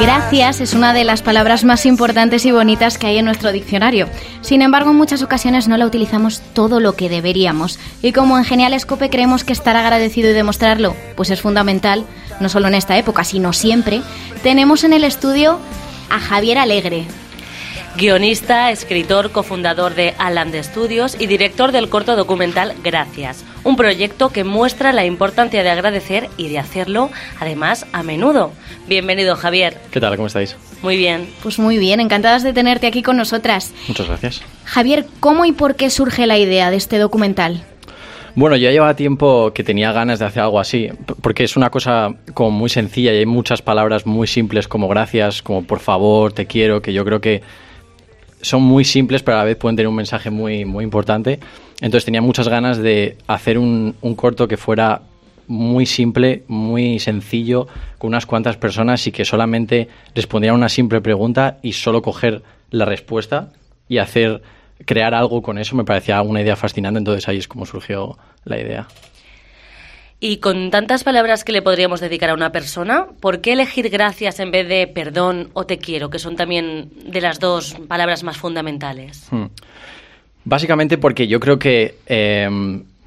Gracias 0.00 0.62
es 0.62 0.72
una 0.72 0.94
de 0.94 1.04
las 1.04 1.20
palabras 1.20 1.64
más 1.64 1.84
importantes 1.84 2.46
y 2.46 2.50
bonitas 2.50 2.96
que 2.96 3.08
hay 3.08 3.18
en 3.18 3.26
nuestro 3.26 3.52
diccionario. 3.52 4.08
Sin 4.40 4.62
embargo, 4.62 4.92
en 4.92 4.96
muchas 4.96 5.22
ocasiones 5.22 5.68
no 5.68 5.76
la 5.76 5.84
utilizamos 5.84 6.40
todo 6.54 6.80
lo 6.80 6.94
que 6.94 7.10
deberíamos. 7.10 7.78
Y 8.00 8.12
como 8.12 8.38
en 8.38 8.44
Genial 8.44 8.72
Escope 8.72 9.10
creemos 9.10 9.44
que 9.44 9.52
estar 9.52 9.76
agradecido 9.76 10.30
y 10.30 10.32
demostrarlo, 10.32 10.96
pues 11.14 11.28
es 11.28 11.42
fundamental, 11.42 12.06
no 12.40 12.48
solo 12.48 12.68
en 12.68 12.74
esta 12.74 12.96
época, 12.96 13.24
sino 13.24 13.52
siempre, 13.52 14.00
tenemos 14.42 14.82
en 14.84 14.94
el 14.94 15.04
estudio 15.04 15.58
a 16.08 16.18
Javier 16.18 16.56
Alegre. 16.56 17.06
Guionista, 17.94 18.70
escritor, 18.70 19.32
cofundador 19.32 19.94
de 19.94 20.14
Aland 20.16 20.54
Studios 20.62 21.14
y 21.20 21.26
director 21.26 21.72
del 21.72 21.90
corto 21.90 22.16
documental 22.16 22.74
Gracias, 22.82 23.44
un 23.64 23.76
proyecto 23.76 24.30
que 24.30 24.44
muestra 24.44 24.94
la 24.94 25.04
importancia 25.04 25.62
de 25.62 25.68
agradecer 25.68 26.30
y 26.38 26.48
de 26.48 26.58
hacerlo, 26.58 27.10
además, 27.38 27.86
a 27.92 28.02
menudo. 28.02 28.52
Bienvenido, 28.88 29.36
Javier. 29.36 29.76
¿Qué 29.90 30.00
tal? 30.00 30.16
¿Cómo 30.16 30.28
estáis? 30.28 30.56
Muy 30.82 30.96
bien. 30.96 31.28
Pues 31.42 31.58
muy 31.58 31.76
bien, 31.76 32.00
encantadas 32.00 32.42
de 32.42 32.54
tenerte 32.54 32.86
aquí 32.86 33.02
con 33.02 33.18
nosotras. 33.18 33.74
Muchas 33.88 34.08
gracias. 34.08 34.42
Javier, 34.64 35.04
¿cómo 35.20 35.44
y 35.44 35.52
por 35.52 35.76
qué 35.76 35.90
surge 35.90 36.26
la 36.26 36.38
idea 36.38 36.70
de 36.70 36.78
este 36.78 36.98
documental? 36.98 37.62
Bueno, 38.34 38.56
yo 38.56 38.70
llevaba 38.70 38.96
tiempo 38.96 39.52
que 39.52 39.62
tenía 39.62 39.92
ganas 39.92 40.18
de 40.18 40.24
hacer 40.24 40.42
algo 40.42 40.58
así, 40.58 40.88
porque 41.20 41.44
es 41.44 41.58
una 41.58 41.68
cosa 41.68 42.14
como 42.32 42.50
muy 42.50 42.70
sencilla 42.70 43.12
y 43.12 43.18
hay 43.18 43.26
muchas 43.26 43.60
palabras 43.60 44.06
muy 44.06 44.26
simples 44.26 44.66
como 44.66 44.88
gracias, 44.88 45.42
como 45.42 45.64
por 45.64 45.80
favor, 45.80 46.32
te 46.32 46.46
quiero, 46.46 46.80
que 46.80 46.94
yo 46.94 47.04
creo 47.04 47.20
que 47.20 47.42
son 48.42 48.62
muy 48.62 48.84
simples, 48.84 49.22
pero 49.22 49.36
a 49.36 49.40
la 49.40 49.44
vez 49.44 49.56
pueden 49.56 49.76
tener 49.76 49.88
un 49.88 49.94
mensaje 49.94 50.30
muy, 50.30 50.64
muy 50.64 50.84
importante. 50.84 51.40
Entonces 51.80 52.04
tenía 52.04 52.20
muchas 52.20 52.48
ganas 52.48 52.78
de 52.78 53.16
hacer 53.26 53.58
un, 53.58 53.94
un 54.02 54.14
corto 54.14 54.46
que 54.46 54.56
fuera 54.56 55.02
muy 55.46 55.86
simple, 55.86 56.44
muy 56.48 56.98
sencillo, 56.98 57.66
con 57.98 58.08
unas 58.08 58.26
cuantas 58.26 58.56
personas 58.56 59.06
y 59.06 59.12
que 59.12 59.24
solamente 59.24 59.88
respondieran 60.14 60.56
una 60.56 60.68
simple 60.68 61.00
pregunta 61.00 61.58
y 61.62 61.72
solo 61.72 62.02
coger 62.02 62.42
la 62.70 62.84
respuesta 62.84 63.52
y 63.88 63.98
hacer 63.98 64.42
crear 64.84 65.14
algo 65.14 65.42
con 65.42 65.58
eso 65.58 65.76
me 65.76 65.84
parecía 65.84 66.20
una 66.22 66.40
idea 66.40 66.56
fascinante, 66.56 66.98
entonces 66.98 67.28
ahí 67.28 67.38
es 67.38 67.48
como 67.48 67.66
surgió 67.66 68.18
la 68.44 68.58
idea. 68.58 68.88
Y 70.24 70.36
con 70.36 70.70
tantas 70.70 71.02
palabras 71.02 71.42
que 71.42 71.50
le 71.50 71.62
podríamos 71.62 71.98
dedicar 71.98 72.30
a 72.30 72.34
una 72.34 72.52
persona, 72.52 73.08
¿por 73.18 73.40
qué 73.40 73.54
elegir 73.54 73.90
gracias 73.90 74.38
en 74.38 74.52
vez 74.52 74.68
de 74.68 74.86
perdón 74.86 75.48
o 75.52 75.66
te 75.66 75.78
quiero, 75.78 76.10
que 76.10 76.20
son 76.20 76.36
también 76.36 76.90
de 77.04 77.20
las 77.20 77.40
dos 77.40 77.74
palabras 77.88 78.22
más 78.22 78.36
fundamentales? 78.36 79.26
Hmm. 79.32 79.46
Básicamente 80.44 80.96
porque 80.96 81.26
yo 81.26 81.40
creo 81.40 81.58
que 81.58 81.96
eh, 82.06 82.48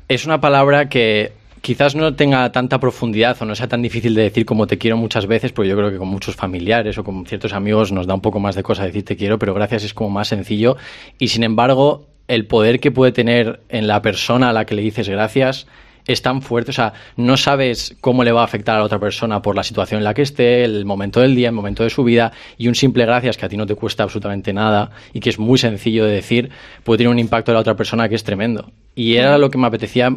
es 0.09 0.25
una 0.25 0.41
palabra 0.41 0.89
que 0.89 1.31
quizás 1.61 1.95
no 1.95 2.15
tenga 2.15 2.51
tanta 2.51 2.81
profundidad 2.81 3.37
o 3.39 3.45
no 3.45 3.55
sea 3.55 3.69
tan 3.69 3.81
difícil 3.81 4.13
de 4.13 4.23
decir 4.23 4.45
como 4.45 4.67
te 4.67 4.77
quiero 4.77 4.97
muchas 4.97 5.25
veces, 5.25 5.53
porque 5.53 5.69
yo 5.69 5.77
creo 5.77 5.91
que 5.91 5.97
con 5.97 6.09
muchos 6.09 6.35
familiares 6.35 6.97
o 6.97 7.05
con 7.05 7.25
ciertos 7.25 7.53
amigos 7.53 7.93
nos 7.93 8.07
da 8.07 8.13
un 8.13 8.21
poco 8.21 8.41
más 8.41 8.55
de 8.55 8.63
cosa 8.63 8.83
decir 8.83 9.05
te 9.05 9.15
quiero, 9.15 9.39
pero 9.39 9.53
gracias 9.53 9.85
es 9.85 9.93
como 9.93 10.09
más 10.09 10.27
sencillo. 10.27 10.75
Y 11.17 11.29
sin 11.29 11.45
embargo, 11.45 12.07
el 12.27 12.45
poder 12.45 12.81
que 12.81 12.91
puede 12.91 13.13
tener 13.13 13.61
en 13.69 13.87
la 13.87 14.01
persona 14.01 14.49
a 14.49 14.53
la 14.53 14.65
que 14.65 14.75
le 14.75 14.81
dices 14.81 15.07
gracias 15.07 15.65
es 16.07 16.21
tan 16.21 16.41
fuerte, 16.41 16.71
o 16.71 16.73
sea, 16.73 16.93
no 17.17 17.35
sabes 17.37 17.95
cómo 17.99 18.23
le 18.23 18.31
va 18.31 18.41
a 18.41 18.45
afectar 18.45 18.75
a 18.75 18.79
la 18.79 18.85
otra 18.85 18.99
persona 18.99 19.41
por 19.41 19.55
la 19.55 19.63
situación 19.63 19.99
en 19.99 20.03
la 20.03 20.13
que 20.13 20.21
esté, 20.21 20.63
el 20.63 20.85
momento 20.85 21.19
del 21.19 21.35
día, 21.35 21.49
el 21.49 21.55
momento 21.55 21.83
de 21.83 21.89
su 21.89 22.03
vida, 22.03 22.31
y 22.57 22.67
un 22.67 22.75
simple 22.75 23.05
gracias 23.05 23.37
que 23.37 23.45
a 23.45 23.49
ti 23.49 23.57
no 23.57 23.65
te 23.65 23.75
cuesta 23.75 24.03
absolutamente 24.03 24.53
nada 24.53 24.91
y 25.13 25.19
que 25.19 25.29
es 25.29 25.39
muy 25.39 25.57
sencillo 25.57 26.05
de 26.05 26.11
decir, 26.11 26.49
puede 26.83 26.99
tener 26.99 27.11
un 27.11 27.19
impacto 27.19 27.51
en 27.51 27.55
la 27.55 27.61
otra 27.61 27.75
persona 27.75 28.07
que 28.07 28.15
es 28.15 28.23
tremendo. 28.23 28.71
Y 28.93 29.15
era 29.15 29.37
lo 29.37 29.49
que 29.49 29.57
me 29.57 29.67
apetecía 29.67 30.15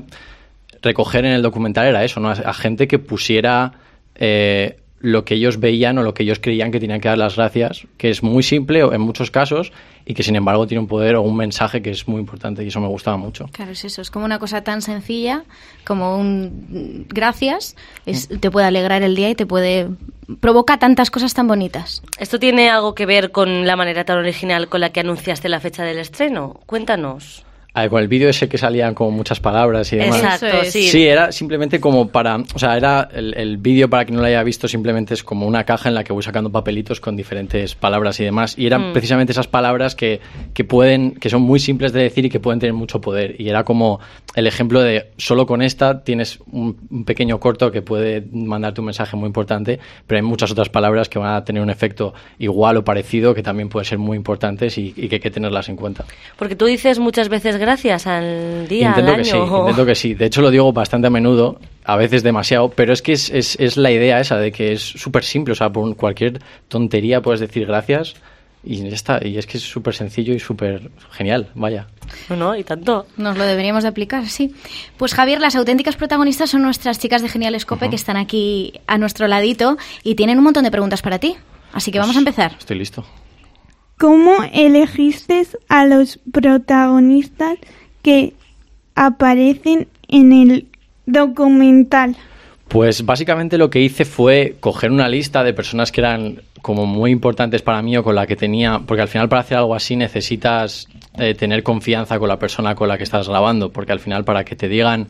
recoger 0.82 1.24
en 1.24 1.32
el 1.32 1.42
documental, 1.42 1.86
era 1.86 2.04
eso, 2.04 2.20
¿no? 2.20 2.30
A, 2.30 2.54
gente 2.54 2.86
que 2.86 2.98
pusiera 2.98 3.72
eh, 4.14 4.78
lo 5.00 5.24
que 5.24 5.34
ellos 5.34 5.60
veían 5.60 5.98
o 5.98 6.02
lo 6.02 6.14
que 6.14 6.24
ellos 6.24 6.38
creían 6.40 6.72
que 6.72 6.80
tenían 6.80 7.00
que 7.00 7.08
dar 7.08 7.18
las 7.18 7.36
gracias, 7.36 7.86
que 7.96 8.10
es 8.10 8.22
muy 8.22 8.42
simple 8.42 8.80
en 8.80 9.00
muchos 9.00 9.30
casos 9.30 9.72
y 10.04 10.14
que 10.14 10.22
sin 10.22 10.36
embargo 10.36 10.66
tiene 10.66 10.80
un 10.80 10.88
poder 10.88 11.16
o 11.16 11.22
un 11.22 11.36
mensaje 11.36 11.82
que 11.82 11.90
es 11.90 12.08
muy 12.08 12.20
importante 12.20 12.64
y 12.64 12.68
eso 12.68 12.80
me 12.80 12.88
gustaba 12.88 13.16
mucho. 13.16 13.46
Claro, 13.52 13.72
es 13.72 13.84
eso, 13.84 14.02
es 14.02 14.10
como 14.10 14.24
una 14.24 14.38
cosa 14.38 14.62
tan 14.62 14.82
sencilla 14.82 15.44
como 15.84 16.16
un 16.16 17.06
gracias, 17.08 17.76
es, 18.06 18.28
te 18.28 18.50
puede 18.50 18.66
alegrar 18.66 19.02
el 19.02 19.14
día 19.14 19.30
y 19.30 19.34
te 19.34 19.46
puede 19.46 19.88
provoca 20.40 20.78
tantas 20.78 21.10
cosas 21.10 21.32
tan 21.32 21.46
bonitas. 21.46 22.02
¿Esto 22.18 22.38
tiene 22.38 22.68
algo 22.68 22.94
que 22.94 23.06
ver 23.06 23.30
con 23.30 23.66
la 23.66 23.76
manera 23.76 24.04
tan 24.04 24.18
original 24.18 24.68
con 24.68 24.80
la 24.80 24.90
que 24.90 25.00
anunciaste 25.00 25.48
la 25.48 25.60
fecha 25.60 25.84
del 25.84 25.98
estreno? 25.98 26.60
Cuéntanos. 26.66 27.44
Ah, 27.84 27.88
con 27.88 28.02
el 28.02 28.08
vídeo 28.08 28.28
ese 28.28 28.48
que 28.48 28.58
salían 28.58 28.94
como 28.94 29.10
muchas 29.10 29.40
palabras 29.40 29.92
y 29.92 29.96
demás. 29.96 30.18
Exacto, 30.22 30.64
sí. 30.64 30.82
Sí, 30.88 31.06
era 31.06 31.30
simplemente 31.32 31.80
como 31.80 32.08
para, 32.08 32.36
o 32.54 32.58
sea, 32.58 32.76
era 32.76 33.08
el, 33.12 33.34
el 33.36 33.56
vídeo 33.58 33.88
para 33.88 34.04
quien 34.04 34.16
no 34.16 34.22
lo 34.22 34.26
haya 34.28 34.42
visto 34.42 34.66
simplemente 34.68 35.14
es 35.14 35.22
como 35.22 35.46
una 35.46 35.64
caja 35.64 35.88
en 35.88 35.94
la 35.94 36.04
que 36.04 36.12
voy 36.12 36.22
sacando 36.22 36.50
papelitos 36.50 37.00
con 37.00 37.16
diferentes 37.16 37.74
palabras 37.74 38.18
y 38.20 38.24
demás 38.24 38.58
y 38.58 38.66
eran 38.66 38.90
Mm. 38.90 38.92
precisamente 38.92 39.32
esas 39.32 39.48
palabras 39.48 39.94
que, 39.94 40.20
que 40.54 40.64
pueden, 40.64 41.12
que 41.12 41.28
son 41.30 41.42
muy 41.42 41.58
simples 41.60 41.92
de 41.92 42.02
decir 42.02 42.24
y 42.24 42.30
que 42.30 42.40
pueden 42.40 42.58
tener 42.60 42.74
mucho 42.74 43.00
poder 43.00 43.40
y 43.40 43.48
era 43.48 43.64
como 43.64 44.00
el 44.34 44.46
ejemplo 44.46 44.80
de 44.80 45.10
solo 45.16 45.46
con 45.46 45.62
esta 45.62 46.02
tienes 46.04 46.38
un, 46.50 46.76
un 46.90 47.04
pequeño 47.04 47.38
corto 47.40 47.70
que 47.70 47.82
puede 47.82 48.24
mandarte 48.32 48.80
un 48.80 48.86
mensaje 48.86 49.16
muy 49.16 49.26
importante, 49.26 49.78
pero 50.06 50.18
hay 50.18 50.22
muchas 50.22 50.50
otras 50.50 50.68
palabras 50.68 51.08
que 51.08 51.18
van 51.18 51.34
a 51.34 51.44
tener 51.44 51.62
un 51.62 51.70
efecto 51.70 52.14
igual 52.38 52.76
o 52.76 52.84
parecido 52.84 53.34
que 53.34 53.42
también 53.42 53.68
pueden 53.68 53.84
ser 53.84 53.98
muy 53.98 54.16
importantes 54.16 54.78
y, 54.78 54.94
y 54.96 55.08
que 55.08 55.16
hay 55.16 55.20
que 55.20 55.30
tenerlas 55.30 55.68
en 55.68 55.76
cuenta. 55.76 56.04
Porque 56.38 56.54
tú 56.56 56.66
dices 56.66 56.98
muchas 56.98 57.28
veces 57.28 57.58
gracias 57.68 58.06
al 58.06 58.66
día, 58.66 58.88
Intento 58.88 59.10
al 59.10 59.16
que 59.18 59.24
sí, 59.24 59.30
año. 59.32 59.60
intento 59.60 59.84
que 59.86 59.94
sí. 59.94 60.14
De 60.14 60.24
hecho, 60.26 60.40
lo 60.40 60.50
digo 60.50 60.72
bastante 60.72 61.06
a 61.06 61.10
menudo, 61.10 61.60
a 61.84 61.96
veces 61.96 62.22
demasiado, 62.22 62.70
pero 62.70 62.94
es 62.94 63.02
que 63.02 63.12
es, 63.12 63.28
es, 63.28 63.56
es 63.60 63.76
la 63.76 63.90
idea 63.90 64.18
esa 64.20 64.38
de 64.38 64.50
que 64.52 64.72
es 64.72 64.82
súper 64.82 65.22
simple. 65.22 65.52
O 65.52 65.54
sea, 65.54 65.70
por 65.70 65.94
cualquier 65.96 66.40
tontería 66.68 67.20
puedes 67.20 67.40
decir 67.40 67.66
gracias 67.66 68.14
y 68.64 68.76
ya 68.78 68.88
está. 68.88 69.20
Y 69.22 69.36
es 69.36 69.46
que 69.46 69.58
es 69.58 69.62
súper 69.64 69.94
sencillo 69.94 70.32
y 70.34 70.38
súper 70.40 70.90
genial, 71.12 71.48
vaya. 71.54 71.86
No, 72.30 72.36
no, 72.36 72.56
y 72.56 72.64
tanto. 72.64 73.06
Nos 73.18 73.36
lo 73.36 73.44
deberíamos 73.44 73.82
de 73.82 73.90
aplicar, 73.90 74.26
sí. 74.28 74.54
Pues 74.96 75.12
Javier, 75.12 75.40
las 75.40 75.54
auténticas 75.54 75.96
protagonistas 75.96 76.48
son 76.50 76.62
nuestras 76.62 76.98
chicas 76.98 77.20
de 77.20 77.28
Genial 77.28 77.54
Escope 77.54 77.90
que 77.90 77.96
están 77.96 78.16
aquí 78.16 78.72
a 78.86 78.96
nuestro 78.96 79.28
ladito 79.28 79.76
y 80.02 80.14
tienen 80.14 80.38
un 80.38 80.44
montón 80.44 80.64
de 80.64 80.70
preguntas 80.70 81.02
para 81.02 81.18
ti. 81.18 81.36
Así 81.72 81.92
que 81.92 81.98
vamos 81.98 82.16
a 82.16 82.20
empezar. 82.20 82.56
Estoy 82.58 82.78
listo. 82.78 83.04
¿Cómo 83.98 84.36
elegiste 84.52 85.44
a 85.68 85.84
los 85.84 86.20
protagonistas 86.30 87.58
que 88.02 88.32
aparecen 88.94 89.88
en 90.06 90.32
el 90.32 90.66
documental? 91.06 92.16
Pues 92.68 93.04
básicamente 93.04 93.58
lo 93.58 93.70
que 93.70 93.80
hice 93.80 94.04
fue 94.04 94.56
coger 94.60 94.92
una 94.92 95.08
lista 95.08 95.42
de 95.42 95.52
personas 95.52 95.90
que 95.90 96.00
eran 96.00 96.42
como 96.62 96.86
muy 96.86 97.10
importantes 97.10 97.62
para 97.62 97.82
mí 97.82 97.96
o 97.96 98.04
con 98.04 98.14
la 98.14 98.26
que 98.26 98.36
tenía, 98.36 98.80
porque 98.86 99.02
al 99.02 99.08
final 99.08 99.28
para 99.28 99.40
hacer 99.40 99.58
algo 99.58 99.74
así 99.74 99.96
necesitas 99.96 100.86
eh, 101.18 101.34
tener 101.34 101.62
confianza 101.62 102.18
con 102.18 102.28
la 102.28 102.38
persona 102.38 102.74
con 102.74 102.88
la 102.88 102.98
que 102.98 103.04
estás 103.04 103.28
grabando, 103.28 103.72
porque 103.72 103.92
al 103.92 104.00
final 104.00 104.24
para 104.24 104.44
que 104.44 104.54
te 104.54 104.68
digan 104.68 105.08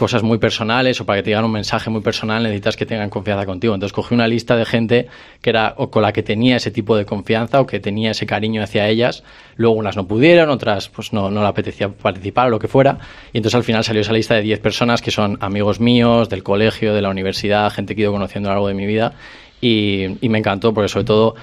cosas 0.00 0.22
muy 0.22 0.38
personales 0.38 0.98
o 1.02 1.04
para 1.04 1.18
que 1.18 1.24
te 1.24 1.28
digan 1.28 1.44
un 1.44 1.52
mensaje 1.52 1.90
muy 1.90 2.00
personal 2.00 2.42
necesitas 2.42 2.74
que 2.74 2.86
tengan 2.86 3.10
confianza 3.10 3.44
contigo. 3.44 3.74
Entonces 3.74 3.92
cogí 3.92 4.14
una 4.14 4.26
lista 4.26 4.56
de 4.56 4.64
gente 4.64 5.08
que 5.42 5.50
era 5.50 5.74
o 5.76 5.90
con 5.90 6.00
la 6.00 6.14
que 6.14 6.22
tenía 6.22 6.56
ese 6.56 6.70
tipo 6.70 6.96
de 6.96 7.04
confianza 7.04 7.60
o 7.60 7.66
que 7.66 7.80
tenía 7.80 8.12
ese 8.12 8.24
cariño 8.24 8.62
hacia 8.62 8.88
ellas. 8.88 9.22
Luego 9.56 9.76
unas 9.76 9.96
no 9.96 10.06
pudieron, 10.06 10.48
otras 10.48 10.88
pues 10.88 11.12
no, 11.12 11.30
no 11.30 11.42
le 11.42 11.48
apetecía 11.48 11.90
participar 11.90 12.46
o 12.46 12.50
lo 12.50 12.58
que 12.58 12.66
fuera. 12.66 12.96
Y 13.34 13.36
entonces 13.36 13.56
al 13.56 13.62
final 13.62 13.84
salió 13.84 14.00
esa 14.00 14.14
lista 14.14 14.36
de 14.36 14.40
10 14.40 14.60
personas 14.60 15.02
que 15.02 15.10
son 15.10 15.36
amigos 15.42 15.80
míos, 15.80 16.30
del 16.30 16.42
colegio, 16.42 16.94
de 16.94 17.02
la 17.02 17.10
universidad, 17.10 17.70
gente 17.70 17.94
que 17.94 18.00
he 18.00 18.04
ido 18.04 18.12
conociendo 18.12 18.48
a 18.48 18.52
lo 18.52 18.54
largo 18.54 18.68
de 18.68 18.74
mi 18.74 18.86
vida. 18.86 19.12
Y, 19.60 20.16
y 20.24 20.30
me 20.30 20.38
encantó 20.38 20.72
porque 20.72 20.88
sobre 20.88 21.04
todo 21.04 21.34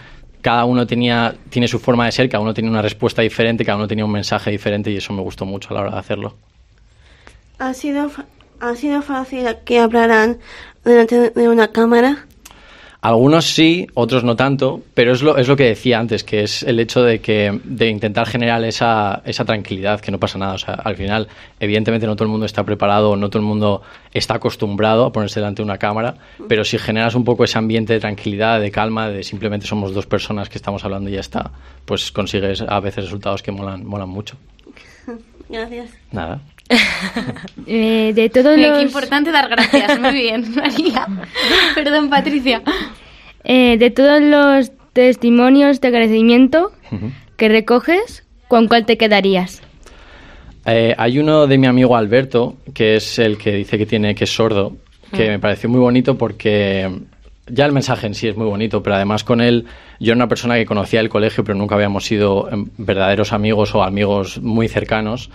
cada 0.42 0.66
uno 0.66 0.88
tenía, 0.88 1.36
tiene 1.52 1.68
su 1.68 1.78
forma 1.78 2.06
de 2.06 2.12
ser, 2.12 2.28
cada 2.28 2.42
uno 2.42 2.56
tiene 2.56 2.72
una 2.72 2.82
respuesta 2.82 3.22
diferente, 3.22 3.64
cada 3.64 3.78
uno 3.78 3.88
tenía 3.88 4.04
un 4.04 4.12
mensaje 4.12 4.50
diferente 4.50 4.90
y 4.90 4.98
eso 4.98 5.14
me 5.14 5.22
gustó 5.22 5.46
mucho 5.46 5.70
a 5.70 5.74
la 5.76 5.82
hora 5.82 5.92
de 5.92 6.00
hacerlo. 6.00 6.34
¿Ha 7.60 7.76
sido, 7.76 8.10
ha 8.60 8.76
sido 8.76 9.02
fácil 9.02 9.48
que 9.66 9.80
hablaran 9.80 10.38
delante 10.84 11.32
de 11.32 11.50
una 11.50 11.70
cámara? 11.70 12.28
Algunos 13.00 13.46
sí, 13.46 13.88
otros 13.94 14.24
no 14.24 14.36
tanto, 14.36 14.82
pero 14.96 15.14
es 15.14 15.22
lo, 15.22 15.38
es 15.38 15.48
lo 15.48 15.56
que 15.56 15.66
decía 15.66 16.00
antes, 16.00 16.24
que 16.24 16.42
es 16.42 16.64
el 16.64 16.80
hecho 16.80 17.04
de 17.04 17.22
que 17.22 17.60
de 17.64 17.90
intentar 17.90 18.26
generar 18.26 18.64
esa, 18.64 19.22
esa 19.24 19.46
tranquilidad, 19.46 20.02
que 20.02 20.12
no 20.12 20.20
pasa 20.20 20.40
nada. 20.40 20.56
O 20.56 20.58
sea, 20.58 20.74
al 20.74 20.96
final, 20.96 21.28
evidentemente 21.60 22.08
no 22.08 22.16
todo 22.16 22.26
el 22.26 22.32
mundo 22.32 22.48
está 22.48 22.64
preparado, 22.64 23.16
no 23.16 23.30
todo 23.30 23.40
el 23.40 23.48
mundo 23.48 23.84
está 24.12 24.36
acostumbrado 24.36 25.06
a 25.06 25.12
ponerse 25.12 25.40
delante 25.40 25.62
de 25.62 25.66
una 25.66 25.78
cámara, 25.78 26.16
pero 26.50 26.66
si 26.66 26.80
generas 26.80 27.14
un 27.14 27.24
poco 27.24 27.44
ese 27.44 27.60
ambiente 27.60 27.94
de 27.94 28.00
tranquilidad, 28.00 28.60
de 28.60 28.72
calma, 28.72 29.10
de 29.10 29.24
simplemente 29.24 29.68
somos 29.68 29.94
dos 29.94 30.08
personas 30.08 30.50
que 30.50 30.58
estamos 30.58 30.84
hablando 30.84 31.10
y 31.10 31.14
ya 31.14 31.20
está, 31.20 31.52
pues 31.86 32.12
consigues 32.12 32.62
a 32.62 32.80
veces 32.80 33.06
resultados 33.06 33.44
que 33.44 33.52
molan, 33.52 33.86
molan 33.86 34.10
mucho. 34.10 34.38
Gracias. 35.50 35.92
Nada. 36.12 36.42
Eh, 37.70 38.14
de 38.16 38.30
todos 38.30 38.56
Qué 38.56 38.68
los... 38.70 38.82
importante 38.82 39.32
dar 39.32 39.50
gracias. 39.50 40.00
Muy 40.00 40.14
bien, 40.14 40.46
María. 40.56 41.06
Perdón, 41.76 42.10
Patricia. 42.10 42.62
Eh, 43.44 43.78
de 43.78 43.90
todos 43.92 44.22
los 44.22 44.72
testimonios 44.94 45.82
de 45.82 45.88
agradecimiento 45.90 46.72
que 47.36 47.50
recoges, 47.50 48.26
¿con 48.48 48.68
cuál 48.68 48.86
te 48.86 48.98
quedarías? 48.98 49.62
Eh, 50.66 50.96
hay 50.98 51.20
uno 51.20 51.46
de 51.48 51.58
mi 51.58 51.68
amigo 51.68 51.96
Alberto, 51.98 52.56
que 52.74 52.96
es 52.96 53.20
el 53.20 53.38
que 53.38 53.52
dice 53.54 53.78
que 53.78 53.86
tiene 53.86 54.16
que 54.16 54.24
es 54.26 54.34
sordo, 54.34 54.78
que 55.14 55.26
Mm. 55.28 55.32
me 55.32 55.40
pareció 55.40 55.70
muy 55.70 55.80
bonito 55.80 56.18
porque 56.18 56.90
ya 57.48 57.66
el 57.66 57.72
mensaje 57.74 58.08
en 58.08 58.14
sí 58.16 58.28
es 58.28 58.36
muy 58.38 58.48
bonito, 58.48 58.82
pero 58.84 58.96
además 58.96 59.24
con 59.24 59.40
él 59.42 59.66
yo 60.00 60.12
era 60.14 60.16
una 60.18 60.28
persona 60.28 60.56
que 60.56 60.66
conocía 60.66 61.00
el 61.00 61.10
colegio, 61.10 61.44
pero 61.44 61.58
nunca 61.58 61.76
habíamos 61.76 62.06
sido 62.06 62.50
em, 62.52 62.66
verdaderos 62.78 63.32
amigos 63.34 63.74
o 63.76 63.84
amigos 63.84 64.40
muy 64.42 64.68
cercanos. 64.68 65.30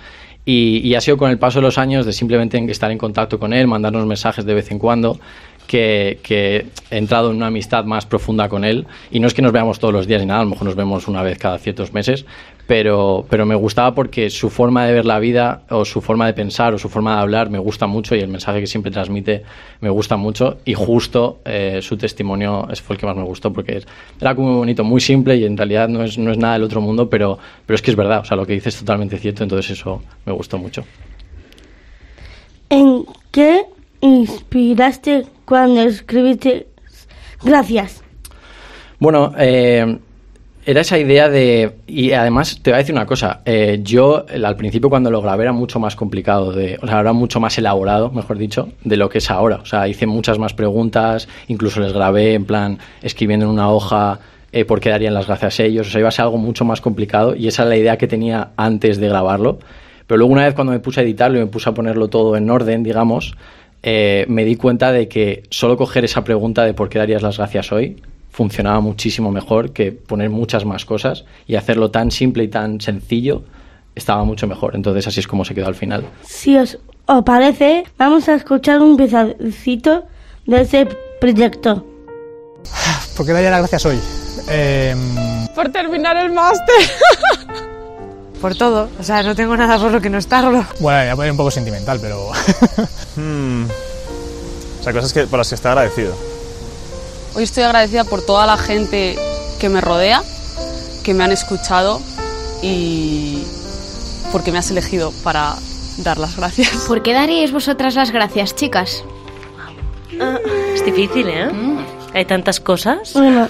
Y, 0.44 0.94
ha 0.94 1.00
sido 1.00 1.16
con 1.16 1.30
el 1.30 1.38
paso 1.38 1.60
de 1.60 1.62
los 1.62 1.78
años 1.78 2.04
de 2.04 2.12
simplemente 2.12 2.58
en- 2.58 2.68
estar 2.68 2.90
en 2.90 2.98
contacto 2.98 3.38
con 3.38 3.52
él, 3.52 3.68
mandarnos 3.68 4.06
mensajes 4.06 4.44
de 4.44 4.54
vez 4.54 4.70
en 4.72 4.78
cuando, 4.80 5.20
que, 5.68 6.18
que 6.22 6.66
he 6.90 6.98
entrado 6.98 7.30
en 7.30 7.36
una 7.36 7.46
amistad 7.46 7.84
más 7.84 8.06
profunda 8.06 8.48
con 8.48 8.64
él. 8.64 8.86
Y 9.12 9.20
no 9.20 9.28
es 9.28 9.34
que 9.34 9.42
nos 9.42 9.52
veamos 9.52 9.78
todos 9.78 9.94
los 9.94 10.06
días 10.08 10.20
ni 10.20 10.26
nada, 10.26 10.40
a 10.40 10.44
lo 10.44 10.50
mejor 10.50 10.64
nos 10.66 10.74
vemos 10.74 11.06
una 11.06 11.22
vez 11.22 11.38
cada 11.38 11.58
ciertos 11.58 11.92
meses, 11.92 12.26
pero, 12.66 13.26
pero 13.28 13.44
me 13.44 13.54
gustaba 13.54 13.94
porque 13.94 14.30
su 14.30 14.48
forma 14.48 14.86
de 14.86 14.92
ver 14.92 15.04
la 15.04 15.18
vida 15.18 15.62
o 15.68 15.84
su 15.84 16.00
forma 16.00 16.26
de 16.26 16.32
pensar 16.32 16.72
o 16.74 16.78
su 16.78 16.88
forma 16.88 17.16
de 17.16 17.20
hablar 17.22 17.50
me 17.50 17.58
gusta 17.58 17.86
mucho 17.86 18.14
y 18.14 18.20
el 18.20 18.28
mensaje 18.28 18.60
que 18.60 18.66
siempre 18.66 18.90
transmite 18.92 19.42
me 19.80 19.90
gusta 19.90 20.16
mucho 20.16 20.58
y 20.64 20.74
justo 20.74 21.40
eh, 21.44 21.80
su 21.82 21.96
testimonio 21.96 22.68
es- 22.70 22.80
fue 22.80 22.94
el 22.94 23.00
que 23.00 23.06
más 23.06 23.16
me 23.16 23.24
gustó 23.24 23.52
porque 23.52 23.82
era 24.20 24.34
como 24.34 24.48
muy 24.48 24.56
bonito, 24.58 24.84
muy 24.84 25.00
simple 25.00 25.36
y 25.36 25.44
en 25.44 25.56
realidad 25.56 25.88
no 25.88 26.02
es, 26.04 26.16
no 26.18 26.30
es 26.30 26.38
nada 26.38 26.54
del 26.54 26.62
otro 26.62 26.80
mundo, 26.80 27.10
pero, 27.10 27.38
pero 27.66 27.74
es 27.74 27.82
que 27.82 27.90
es 27.90 27.96
verdad, 27.96 28.20
o 28.20 28.24
sea, 28.24 28.36
lo 28.36 28.46
que 28.46 28.52
dice 28.54 28.68
es 28.68 28.78
totalmente 28.78 29.18
cierto, 29.18 29.42
entonces 29.42 29.72
eso 29.78 30.00
me 30.24 30.32
gustó 30.32 30.56
mucho. 30.56 30.84
¿En 32.70 33.04
qué 33.30 33.64
inspiraste 34.00 35.26
cuando 35.44 35.82
escribiste 35.82 36.68
Gracias? 37.44 38.02
Bueno, 39.00 39.32
eh, 39.36 39.98
era 40.64 40.80
esa 40.80 40.98
idea 40.98 41.28
de... 41.28 41.72
Y 41.86 42.12
además, 42.12 42.60
te 42.62 42.70
voy 42.70 42.76
a 42.76 42.78
decir 42.78 42.94
una 42.94 43.06
cosa. 43.06 43.40
eh, 43.44 43.80
yo, 43.82 44.24
al 44.28 44.56
principio, 44.56 44.88
cuando 44.88 45.10
lo 45.10 45.20
grabé, 45.20 45.44
era 45.44 45.52
mucho 45.52 45.80
más 45.80 45.96
complicado. 45.96 46.52
De, 46.52 46.78
o 46.80 46.86
sea, 46.86 47.00
era 47.00 47.12
mucho 47.12 47.40
más 47.40 47.58
elaborado, 47.58 48.10
mejor 48.10 48.38
dicho, 48.38 48.68
de 48.84 48.96
lo 48.96 49.08
que 49.08 49.18
es 49.18 49.30
ahora. 49.30 49.56
O 49.56 49.66
sea, 49.66 49.88
hice 49.88 50.06
muchas 50.06 50.38
más 50.38 50.54
preguntas. 50.54 51.28
Incluso 51.48 51.80
les 51.80 51.92
grabé, 51.92 52.34
en 52.34 52.44
plan, 52.44 52.78
escribiendo 53.02 53.46
en 53.46 53.52
una 53.52 53.70
hoja 53.70 54.20
eh, 54.52 54.64
por 54.64 54.80
qué 54.80 54.90
darían 54.90 55.14
las 55.14 55.26
gracias 55.26 55.58
a 55.58 55.64
ellos. 55.64 55.88
O 55.88 55.90
sea, 55.90 56.00
iba 56.00 56.08
a 56.08 56.12
ser 56.12 56.24
algo 56.24 56.38
mucho 56.38 56.64
más 56.64 56.80
complicado. 56.80 57.34
Y 57.34 57.48
esa 57.48 57.64
es 57.64 57.68
la 57.68 57.76
idea 57.76 57.98
que 57.98 58.06
tenía 58.06 58.50
antes 58.56 58.98
de 58.98 59.08
grabarlo. 59.08 59.58
Pero 60.06 60.18
luego, 60.18 60.32
una 60.32 60.44
vez 60.44 60.54
cuando 60.54 60.72
me 60.72 60.78
puse 60.78 61.00
a 61.00 61.02
editarlo 61.02 61.38
y 61.38 61.40
me 61.40 61.46
puse 61.46 61.70
a 61.70 61.74
ponerlo 61.74 62.08
todo 62.08 62.36
en 62.36 62.48
orden, 62.48 62.84
digamos, 62.84 63.34
eh, 63.82 64.26
me 64.28 64.44
di 64.44 64.54
cuenta 64.54 64.92
de 64.92 65.08
que 65.08 65.42
solo 65.50 65.76
coger 65.76 66.04
esa 66.04 66.22
pregunta 66.22 66.64
de 66.64 66.72
por 66.72 66.88
qué 66.88 66.98
darías 66.98 67.22
las 67.22 67.38
gracias 67.38 67.72
hoy 67.72 67.96
funcionaba 68.32 68.80
muchísimo 68.80 69.30
mejor 69.30 69.72
que 69.72 69.92
poner 69.92 70.30
muchas 70.30 70.64
más 70.64 70.84
cosas 70.84 71.24
y 71.46 71.54
hacerlo 71.56 71.90
tan 71.90 72.10
simple 72.10 72.42
y 72.44 72.48
tan 72.48 72.80
sencillo 72.80 73.44
estaba 73.94 74.24
mucho 74.24 74.46
mejor. 74.46 74.74
Entonces 74.74 75.06
así 75.06 75.20
es 75.20 75.28
como 75.28 75.44
se 75.44 75.54
quedó 75.54 75.66
al 75.68 75.74
final. 75.74 76.04
Si 76.22 76.56
os, 76.56 76.78
os 77.06 77.22
parece, 77.24 77.84
vamos 77.98 78.28
a 78.28 78.34
escuchar 78.34 78.80
un 78.80 78.96
pedacito 78.96 80.04
de 80.46 80.62
ese 80.62 80.88
proyecto. 81.20 81.86
¿Por 83.16 83.26
qué 83.26 83.32
daría 83.32 83.50
las 83.50 83.60
gracias 83.60 83.84
hoy? 83.86 83.98
Eh, 84.48 84.96
Por 85.54 85.68
terminar 85.68 86.16
el 86.16 86.32
máster. 86.32 86.74
por 88.40 88.54
todo. 88.56 88.88
O 88.98 89.02
sea, 89.02 89.22
no 89.22 89.34
tengo 89.34 89.54
nada 89.56 89.78
por 89.78 89.92
lo 89.92 90.00
que 90.00 90.08
no 90.08 90.16
estarlo. 90.18 90.64
bueno, 90.80 91.00
voy 91.00 91.08
a 91.08 91.16
poner 91.16 91.30
un 91.32 91.36
poco 91.36 91.50
sentimental, 91.50 91.98
pero... 92.00 92.30
Hmm. 93.14 93.66
O 94.80 94.82
sea, 94.82 94.94
cosas 94.94 95.12
que, 95.12 95.26
por 95.26 95.38
las 95.38 95.50
que 95.50 95.54
está 95.54 95.68
agradecido. 95.72 96.31
Hoy 97.34 97.44
estoy 97.44 97.64
agradecida 97.64 98.04
por 98.04 98.22
toda 98.22 98.46
la 98.46 98.56
gente 98.56 99.16
que 99.58 99.68
me 99.68 99.80
rodea, 99.80 100.22
que 101.02 101.14
me 101.14 101.24
han 101.24 101.32
escuchado 101.32 102.00
y 102.62 103.42
porque 104.30 104.52
me 104.52 104.58
has 104.58 104.70
elegido 104.70 105.12
para 105.24 105.54
dar 105.98 106.18
las 106.18 106.36
gracias. 106.36 106.68
¿Por 106.88 107.02
qué 107.02 107.12
daríais 107.12 107.52
vosotras 107.52 107.94
las 107.94 108.10
gracias, 108.10 108.54
chicas? 108.54 109.04
Es 110.74 110.84
difícil, 110.84 111.28
¿eh? 111.28 111.50
Hay 112.14 112.24
tantas 112.26 112.60
cosas. 112.60 113.14
Bueno, 113.14 113.48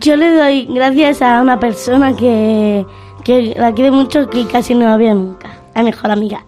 yo 0.00 0.16
le 0.16 0.34
doy 0.34 0.66
gracias 0.70 1.20
a 1.20 1.42
una 1.42 1.60
persona 1.60 2.16
que, 2.16 2.86
que 3.24 3.54
la 3.56 3.72
quiere 3.74 3.90
mucho 3.90 4.28
que 4.30 4.46
casi 4.46 4.74
no 4.74 4.86
la 4.86 4.96
veo 4.96 5.14
nunca. 5.14 5.60
A 5.74 5.80
mi 5.80 5.86
mejor 5.86 6.10
amiga, 6.10 6.44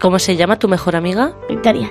¿Cómo 0.00 0.20
se 0.20 0.36
llama 0.36 0.60
tu 0.60 0.68
mejor 0.68 0.94
amiga? 0.94 1.32
Victoria. 1.48 1.90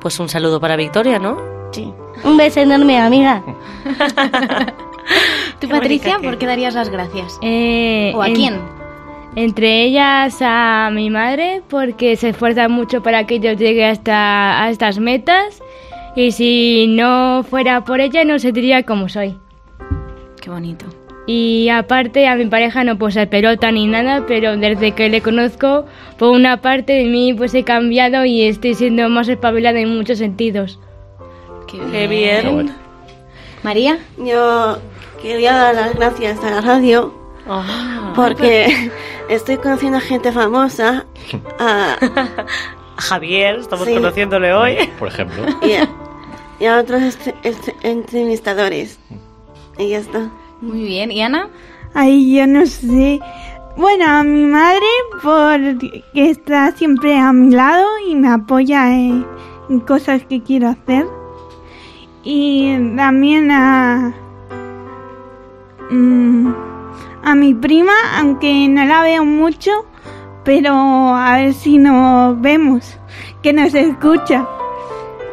Pues 0.00 0.18
un 0.18 0.28
saludo 0.28 0.60
para 0.60 0.74
Victoria, 0.74 1.20
¿no? 1.20 1.53
Sí. 1.74 1.92
Un 2.22 2.36
beso 2.36 2.60
enorme, 2.60 2.98
amiga. 2.98 3.42
¿Tú, 5.60 5.68
Patricia, 5.68 6.18
por 6.22 6.38
qué 6.38 6.46
darías 6.46 6.74
las 6.74 6.88
gracias? 6.88 7.38
Eh, 7.42 8.12
¿O 8.14 8.22
a 8.22 8.28
en- 8.28 8.34
quién? 8.34 8.54
Entre 9.36 9.82
ellas 9.82 10.36
a 10.40 10.90
mi 10.92 11.10
madre, 11.10 11.62
porque 11.68 12.14
se 12.14 12.28
esfuerza 12.28 12.68
mucho 12.68 13.02
para 13.02 13.26
que 13.26 13.40
yo 13.40 13.52
llegue 13.52 13.84
hasta 13.84 14.62
a 14.62 14.70
estas 14.70 14.98
metas. 15.00 15.60
Y 16.14 16.30
si 16.30 16.86
no 16.86 17.42
fuera 17.42 17.82
por 17.84 18.00
ella, 18.00 18.22
no 18.24 18.38
sería 18.38 18.84
como 18.84 19.08
soy. 19.08 19.36
Qué 20.40 20.50
bonito. 20.50 20.86
Y 21.26 21.68
aparte, 21.70 22.28
a 22.28 22.36
mi 22.36 22.46
pareja 22.46 22.84
no 22.84 22.96
puedo 22.96 23.10
ser 23.10 23.28
pelota 23.28 23.72
ni 23.72 23.86
nada, 23.86 24.24
pero 24.28 24.56
desde 24.56 24.92
que 24.92 25.08
le 25.08 25.20
conozco, 25.22 25.84
por 26.18 26.28
una 26.30 26.60
parte 26.60 26.92
de 26.92 27.06
mí 27.06 27.34
pues 27.34 27.52
he 27.54 27.64
cambiado 27.64 28.24
y 28.26 28.42
estoy 28.42 28.74
siendo 28.74 29.08
más 29.08 29.26
espabilada 29.28 29.80
en 29.80 29.96
muchos 29.96 30.18
sentidos. 30.18 30.78
Qué 31.66 32.06
bien. 32.06 32.74
María. 33.62 33.98
Yo 34.18 34.78
quería 35.22 35.54
dar 35.54 35.74
las 35.74 35.94
gracias 35.94 36.42
a 36.44 36.50
la 36.50 36.60
radio 36.60 37.12
porque 38.14 38.90
estoy 39.28 39.56
conociendo 39.58 39.98
a 39.98 40.00
gente 40.00 40.32
famosa 40.32 41.04
a, 41.58 41.96
Javier, 42.96 43.56
estamos 43.56 43.86
Sí. 43.86 43.94
conociéndole 43.94 44.52
hoy. 44.54 44.76
Por 44.98 45.08
ejemplo. 45.08 45.44
y, 45.62 45.72
a, 45.72 45.88
y 46.60 46.66
a 46.66 46.78
otros 46.78 47.18
entrevistadores. 47.82 48.98
Y 49.78 49.88
ya 49.88 49.98
está. 49.98 50.30
Muy 50.60 50.84
bien. 50.84 51.10
¿Y 51.10 51.22
Ana? 51.22 51.48
Ay, 51.94 52.36
yo 52.36 52.46
no 52.46 52.64
sé. 52.66 53.18
Bueno, 53.76 54.04
a 54.08 54.22
mi 54.22 54.44
madre 54.44 54.86
porque 55.22 56.04
está 56.14 56.70
siempre 56.72 57.16
a 57.18 57.32
mi 57.32 57.52
lado 57.52 57.86
y 58.08 58.14
me 58.14 58.28
apoya 58.28 58.92
en 58.94 59.26
cosas 59.86 60.22
que 60.26 60.42
quiero 60.42 60.68
hacer. 60.68 61.06
Y 62.24 62.74
también 62.96 63.50
a 63.50 64.14
mm, 65.90 66.52
a 67.22 67.34
mi 67.34 67.54
prima, 67.54 67.92
aunque 68.18 68.66
no 68.68 68.84
la 68.84 69.02
veo 69.02 69.24
mucho, 69.24 69.70
pero 70.44 70.72
a 70.74 71.36
ver 71.36 71.54
si 71.54 71.78
nos 71.78 72.40
vemos, 72.40 72.98
que 73.42 73.52
nos 73.52 73.74
escucha. 73.74 74.46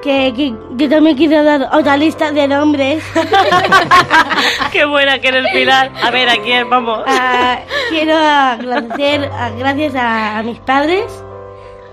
Que, 0.02 0.34
que, 0.36 0.56
que 0.80 0.90
también 0.90 1.16
quiero 1.16 1.44
dar 1.44 1.70
otra 1.74 1.96
lista 1.96 2.32
de 2.32 2.48
nombres. 2.48 3.04
Qué 4.72 4.84
buena 4.86 5.20
que 5.20 5.28
eres, 5.28 5.46
Pilar. 5.54 5.92
A 6.02 6.10
ver, 6.10 6.28
¿a 6.28 6.38
quién? 6.38 6.68
Vamos. 6.72 7.04
Ah, 7.06 7.60
quiero 7.92 8.16
agradecer 8.18 9.26
a- 9.26 9.52
gracias 9.52 9.94
a, 9.94 10.40
a 10.40 10.44
mis 10.44 10.58
padres 10.58 11.04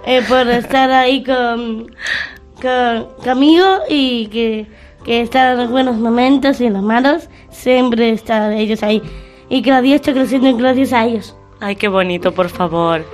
eh, 0.07 0.23
por 0.27 0.49
estar 0.49 0.91
ahí 0.91 1.23
con, 1.23 1.95
con- 2.63 3.09
conmigo 3.23 3.67
y 3.91 4.29
que, 4.29 4.67
que 5.09 5.23
estar 5.23 5.53
en 5.53 5.59
los 5.59 5.71
buenos 5.71 5.97
momentos 5.97 6.61
y 6.61 6.67
en 6.67 6.75
los 6.75 6.83
malos, 6.83 7.31
siempre 7.49 8.11
están 8.11 8.53
ellos 8.53 8.83
ahí. 8.83 9.01
Y 9.49 9.63
que 9.63 9.71
la 9.71 9.81
vida 9.81 9.95
está 9.95 10.13
creciendo 10.13 10.55
gracias 10.55 10.93
a 10.93 11.07
ellos. 11.07 11.35
Ay, 11.61 11.77
qué 11.77 11.89
bonito, 11.89 12.33
por 12.33 12.51
favor. 12.51 13.07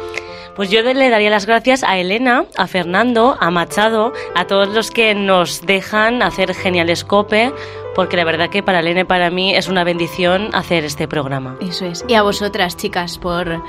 Pues 0.57 0.71
yo 0.71 0.83
le 0.83 1.09
daría 1.09 1.31
las 1.31 1.47
gracias 1.47 1.85
a 1.85 1.97
Elena, 1.97 2.47
a 2.57 2.67
Fernando, 2.67 3.37
a 3.39 3.49
Machado, 3.53 4.13
a 4.35 4.45
todos 4.49 4.71
los 4.71 4.91
que 4.91 5.15
nos 5.15 5.67
dejan 5.67 6.21
hacer 6.23 6.53
Genial 6.53 6.95
Scope, 6.97 7.53
porque 7.95 8.17
la 8.17 8.25
verdad 8.25 8.51
que 8.51 8.65
para 8.65 8.81
Elena 8.81 9.03
y 9.03 9.05
para 9.05 9.31
mí 9.31 9.55
es 9.55 9.69
una 9.69 9.85
bendición 9.85 10.51
hacer 10.53 10.85
este 10.85 11.07
programa. 11.07 11.57
Eso 11.61 11.87
es. 11.87 12.05
Y 12.09 12.15
a 12.15 12.23
vosotras, 12.23 12.77
chicas, 12.77 13.19
por, 13.19 13.63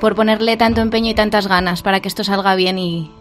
por 0.00 0.16
ponerle 0.16 0.56
tanto 0.56 0.80
empeño 0.80 1.10
y 1.10 1.14
tantas 1.14 1.46
ganas 1.46 1.82
para 1.82 2.00
que 2.00 2.08
esto 2.08 2.24
salga 2.24 2.56
bien 2.56 2.80
y, 2.80 3.12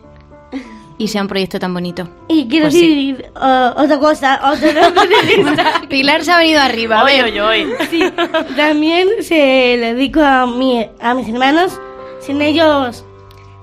y 1.00 1.08
sea 1.10 1.22
un 1.22 1.28
proyecto 1.28 1.60
tan 1.60 1.74
bonito. 1.74 2.08
Y 2.28 2.48
quiero 2.48 2.66
Pues 2.66 2.74
sí. 2.74 3.12
decir 3.14 3.26
uh, 3.36 3.80
otra 3.82 4.00
cosa, 4.00 4.42
lista. 5.36 5.82
Pilar 5.90 6.24
se 6.24 6.32
ha 6.32 6.38
venido 6.40 6.62
arriba. 6.62 7.02
a 7.02 7.04
Oy, 7.04 7.22
oy, 7.22 7.40
oy. 7.40 7.68
Sí, 7.90 8.04
también 8.56 9.08
se 9.22 9.78
lo 9.80 9.86
dedico 9.88 10.22
a, 10.22 10.46
mi, 10.48 10.88
a 11.00 11.14
mis 11.14 11.28
hermanos. 11.30 11.80
Sin 12.20 12.42
ellos 12.42 13.06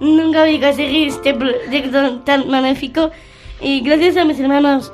nunca 0.00 0.40
voy 0.42 0.56
a 0.56 0.60
conseguir 0.68 1.08
este 1.08 1.34
proyecto 1.34 2.18
tan 2.20 2.48
magnífico. 2.48 3.10
Y 3.60 3.80
gracias 3.80 4.16
a 4.16 4.24
mis 4.24 4.38
hermanos, 4.38 4.92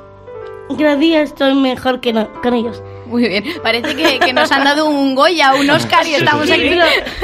cada 0.77 0.95
día 0.95 1.21
estoy 1.21 1.53
mejor 1.55 1.99
que 2.01 2.13
no- 2.13 2.31
con 2.41 2.53
ellos. 2.53 2.81
Muy 3.07 3.27
bien. 3.27 3.43
Parece 3.61 3.93
que, 3.95 4.19
que 4.19 4.31
nos 4.33 4.51
han 4.51 4.63
dado 4.63 4.87
un 4.87 5.15
Goya, 5.15 5.53
un 5.55 5.69
Oscar 5.69 6.07
y 6.07 6.13
estamos 6.15 6.45
Sí, 6.45 6.53
aquí. 6.53 6.69
pero 6.69 6.83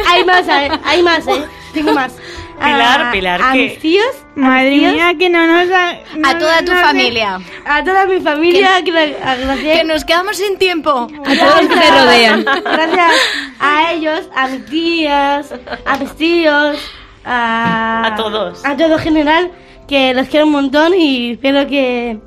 hay 0.09 0.23
más, 0.25 0.47
hay, 0.49 0.69
hay 0.83 1.01
más, 1.01 1.25
¿eh? 1.27 1.43
Tengo 1.73 1.93
más. 1.93 2.13
Pilar, 2.59 3.01
A- 3.01 3.11
Pilar, 3.11 3.41
a 3.41 3.51
¿qué? 3.53 3.57
mis 3.63 3.79
tíos, 3.79 4.05
a 4.35 4.39
Madre 4.39 4.71
mía, 4.77 5.13
que 5.17 5.29
no 5.29 5.45
nos 5.47 5.71
ha- 5.71 5.99
A 6.23 6.37
toda 6.39 6.59
tu 6.65 6.73
no 6.73 6.79
familia. 6.81 7.39
a 7.65 7.83
toda 7.83 8.05
mi 8.07 8.19
familia, 8.19 8.83
que, 8.83 9.83
nos 9.85 10.03
quedamos 10.05 10.37
sin 10.37 10.57
tiempo. 10.57 10.89
A 10.89 11.35
todos 11.35 11.61
los 11.63 11.67
que 11.71 11.79
te 11.79 11.91
rodean. 11.91 12.43
Gracias 12.63 13.11
a 13.59 13.91
ellos, 13.93 14.29
a 14.35 14.47
mis 14.47 14.65
tías, 14.65 15.53
a 15.85 15.97
mis 15.97 16.15
tíos, 16.15 16.77
a... 17.25 18.07
A 18.07 18.15
todos. 18.15 18.65
A 18.65 18.75
todo 18.75 18.93
en 18.93 18.99
general, 18.99 19.51
que 19.87 20.13
los 20.13 20.27
quiero 20.27 20.45
un 20.47 20.51
montón 20.53 20.93
y 20.95 21.33
espero 21.33 21.67
que 21.67 22.19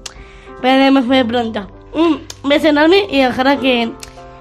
veremos 0.62 1.04
muy 1.06 1.24
pronto. 1.24 1.70
Un 1.92 2.24
beso 2.44 2.68
enorme 2.68 3.06
y 3.10 3.24
ojalá 3.24 3.56
que 3.58 3.90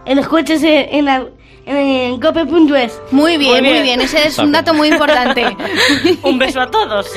lo 0.06 0.22
escuches 0.22 0.62
en, 0.64 1.06
la- 1.06 1.26
en 1.70 2.20
cope.es. 2.20 3.00
Muy 3.12 3.38
bien, 3.38 3.64
Muy 3.64 3.74
muy 3.74 3.82
bien. 3.82 4.02
Ese 4.02 4.28
es 4.28 4.38
un 4.40 4.52
dato 4.52 4.74
muy 4.74 4.90
importante. 4.90 5.46
Un 6.24 6.40
beso 6.40 6.62
a 6.62 6.72
todos. 6.72 7.08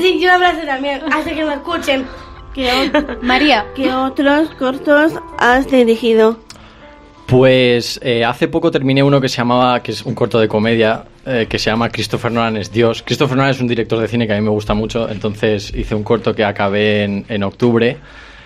Sí, 0.00 0.18
yo 0.20 0.28
un 0.28 0.34
abrazo 0.34 0.66
también, 0.66 1.00
hasta 1.12 1.32
que 1.32 1.44
me 1.44 1.54
escuchen. 1.54 2.04
¿Qué, 2.52 2.90
María. 3.22 3.66
qué 3.74 3.92
otros 3.92 4.50
cortos 4.58 5.12
has 5.38 5.70
dirigido? 5.70 6.38
Pues 7.26 7.98
eh, 8.02 8.24
hace 8.24 8.48
poco 8.48 8.70
terminé 8.70 9.02
uno 9.02 9.20
que 9.20 9.28
se 9.28 9.38
llamaba, 9.38 9.82
que 9.82 9.92
es 9.92 10.04
un 10.04 10.14
corto 10.14 10.38
de 10.38 10.46
comedia, 10.46 11.04
eh, 11.24 11.46
que 11.48 11.58
se 11.58 11.70
llama 11.70 11.88
Christopher 11.88 12.30
Nolan 12.30 12.56
es 12.56 12.70
Dios. 12.70 13.02
Christopher 13.02 13.36
Nolan 13.36 13.52
es 13.52 13.60
un 13.60 13.66
director 13.66 13.98
de 13.98 14.08
cine 14.08 14.26
que 14.26 14.34
a 14.34 14.36
mí 14.36 14.42
me 14.42 14.50
gusta 14.50 14.74
mucho, 14.74 15.08
entonces 15.08 15.72
hice 15.74 15.94
un 15.94 16.02
corto 16.02 16.34
que 16.34 16.44
acabé 16.44 17.04
en, 17.04 17.24
en 17.28 17.42
octubre, 17.42 17.96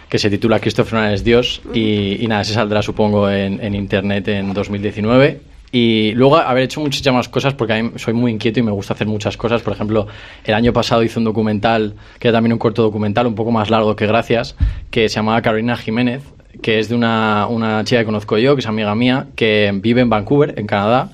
que 0.08 0.18
se 0.18 0.30
titula 0.30 0.60
Christopher 0.60 0.94
Nolan 0.94 1.12
es 1.12 1.24
Dios, 1.24 1.60
y, 1.74 2.22
y 2.22 2.26
nada, 2.26 2.44
se 2.44 2.54
saldrá 2.54 2.82
supongo 2.82 3.30
en, 3.30 3.62
en 3.62 3.74
internet 3.74 4.28
en 4.28 4.54
2019. 4.54 5.40
Y 5.70 6.12
luego 6.12 6.36
haber 6.36 6.64
hecho 6.64 6.80
muchísimas 6.80 7.28
cosas 7.28 7.52
porque 7.52 7.74
a 7.74 7.82
mí 7.82 7.90
soy 7.96 8.14
muy 8.14 8.32
inquieto 8.32 8.58
y 8.58 8.62
me 8.62 8.70
gusta 8.70 8.94
hacer 8.94 9.06
muchas 9.06 9.36
cosas. 9.36 9.60
Por 9.60 9.74
ejemplo, 9.74 10.06
el 10.44 10.54
año 10.54 10.72
pasado 10.72 11.02
hice 11.02 11.18
un 11.18 11.26
documental, 11.26 11.94
que 12.18 12.28
era 12.28 12.38
también 12.38 12.54
un 12.54 12.58
corto 12.58 12.82
documental, 12.82 13.26
un 13.26 13.34
poco 13.34 13.50
más 13.50 13.68
largo 13.68 13.94
que 13.94 14.06
Gracias, 14.06 14.56
que 14.90 15.08
se 15.10 15.16
llamaba 15.16 15.42
Carolina 15.42 15.76
Jiménez, 15.76 16.22
que 16.62 16.78
es 16.78 16.88
de 16.88 16.94
una, 16.94 17.46
una 17.48 17.84
chica 17.84 18.00
que 18.00 18.06
conozco 18.06 18.38
yo, 18.38 18.54
que 18.54 18.60
es 18.60 18.66
amiga 18.66 18.94
mía, 18.94 19.26
que 19.36 19.70
vive 19.74 20.00
en 20.00 20.08
Vancouver, 20.08 20.54
en 20.56 20.66
Canadá, 20.66 21.10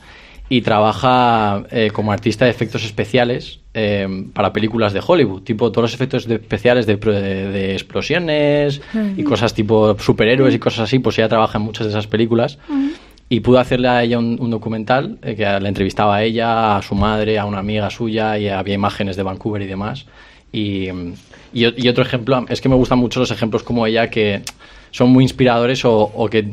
y 0.56 0.62
trabaja 0.62 1.64
eh, 1.72 1.90
como 1.92 2.12
artista 2.12 2.44
de 2.44 2.52
efectos 2.52 2.84
especiales 2.84 3.58
eh, 3.74 4.06
para 4.32 4.52
películas 4.52 4.92
de 4.92 5.00
Hollywood, 5.04 5.42
tipo 5.42 5.72
todos 5.72 5.82
los 5.90 5.94
efectos 5.94 6.28
de- 6.28 6.36
especiales 6.36 6.86
de, 6.86 6.94
de- 6.96 7.48
de 7.50 7.72
explosiones 7.72 8.80
y 9.16 9.22
Ujú. 9.22 9.30
cosas 9.30 9.52
tipo 9.52 9.98
superhéroes 9.98 10.54
y 10.54 10.60
cosas 10.60 10.80
así, 10.80 11.00
pues 11.00 11.18
ella 11.18 11.28
trabaja 11.28 11.58
en 11.58 11.64
muchas 11.64 11.86
de 11.86 11.90
esas 11.90 12.06
películas. 12.06 12.58
Y 13.28 13.40
pude 13.40 13.58
hacerle 13.58 13.88
a 13.88 14.02
ella 14.04 14.18
un, 14.20 14.36
un 14.38 14.50
documental 14.50 15.18
eh, 15.22 15.34
que 15.34 15.42
la 15.42 15.68
entrevistaba 15.68 16.14
a 16.16 16.22
ella, 16.22 16.76
a 16.76 16.82
su 16.82 16.94
madre, 16.94 17.36
a 17.38 17.46
una 17.46 17.58
amiga 17.58 17.90
suya 17.90 18.38
y 18.38 18.48
había 18.48 18.74
imágenes 18.74 19.16
de 19.16 19.24
Vancouver 19.24 19.60
y 19.62 19.66
demás. 19.66 20.06
Y, 20.52 20.88
y, 21.52 21.64
y 21.84 21.88
otro 21.88 22.04
ejemplo, 22.04 22.44
es 22.48 22.60
que 22.60 22.68
me 22.68 22.76
gustan 22.76 22.98
mucho 23.00 23.18
los 23.18 23.32
ejemplos 23.32 23.64
como 23.64 23.86
ella 23.88 24.08
que 24.08 24.42
son 24.92 25.10
muy 25.10 25.24
inspiradores 25.24 25.84
o, 25.84 25.98
o 26.14 26.28
que 26.28 26.46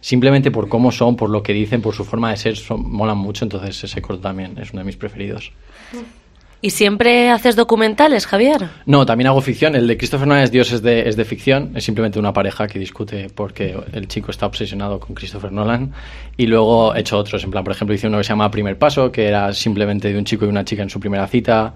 simplemente 0.00 0.50
por 0.50 0.68
cómo 0.68 0.92
son, 0.92 1.16
por 1.16 1.30
lo 1.30 1.42
que 1.42 1.52
dicen, 1.52 1.82
por 1.82 1.94
su 1.94 2.04
forma 2.04 2.30
de 2.30 2.36
ser, 2.36 2.56
son, 2.56 2.90
molan 2.90 3.18
mucho. 3.18 3.44
Entonces 3.44 3.82
ese 3.84 4.02
corto 4.02 4.22
también 4.22 4.58
es 4.58 4.72
uno 4.72 4.80
de 4.80 4.84
mis 4.84 4.96
preferidos. 4.96 5.52
¿Y 6.62 6.70
siempre 6.70 7.30
haces 7.30 7.56
documentales, 7.56 8.26
Javier? 8.26 8.68
No, 8.84 9.06
también 9.06 9.28
hago 9.28 9.40
ficción. 9.40 9.74
El 9.74 9.86
de 9.86 9.96
Christopher 9.96 10.28
Nolan 10.28 10.44
es 10.44 10.50
Dios 10.50 10.70
es 10.72 10.82
de, 10.82 11.08
es 11.08 11.16
de 11.16 11.24
ficción. 11.24 11.72
Es 11.74 11.84
simplemente 11.84 12.18
una 12.18 12.34
pareja 12.34 12.66
que 12.66 12.78
discute 12.78 13.28
porque 13.34 13.74
el 13.94 14.08
chico 14.08 14.30
está 14.30 14.44
obsesionado 14.44 15.00
con 15.00 15.14
Christopher 15.14 15.52
Nolan. 15.52 15.92
Y 16.36 16.46
luego 16.46 16.94
he 16.94 17.00
hecho 17.00 17.16
otros. 17.16 17.42
En 17.44 17.50
plan, 17.50 17.64
por 17.64 17.72
ejemplo, 17.72 17.94
hice 17.94 18.08
uno 18.08 18.18
que 18.18 18.24
se 18.24 18.28
llama 18.28 18.50
Primer 18.50 18.76
Paso, 18.76 19.10
que 19.10 19.26
era 19.26 19.54
simplemente 19.54 20.12
de 20.12 20.18
un 20.18 20.26
chico 20.26 20.44
y 20.44 20.48
una 20.48 20.62
chica 20.62 20.82
en 20.82 20.90
su 20.90 21.00
primera 21.00 21.26
cita. 21.28 21.72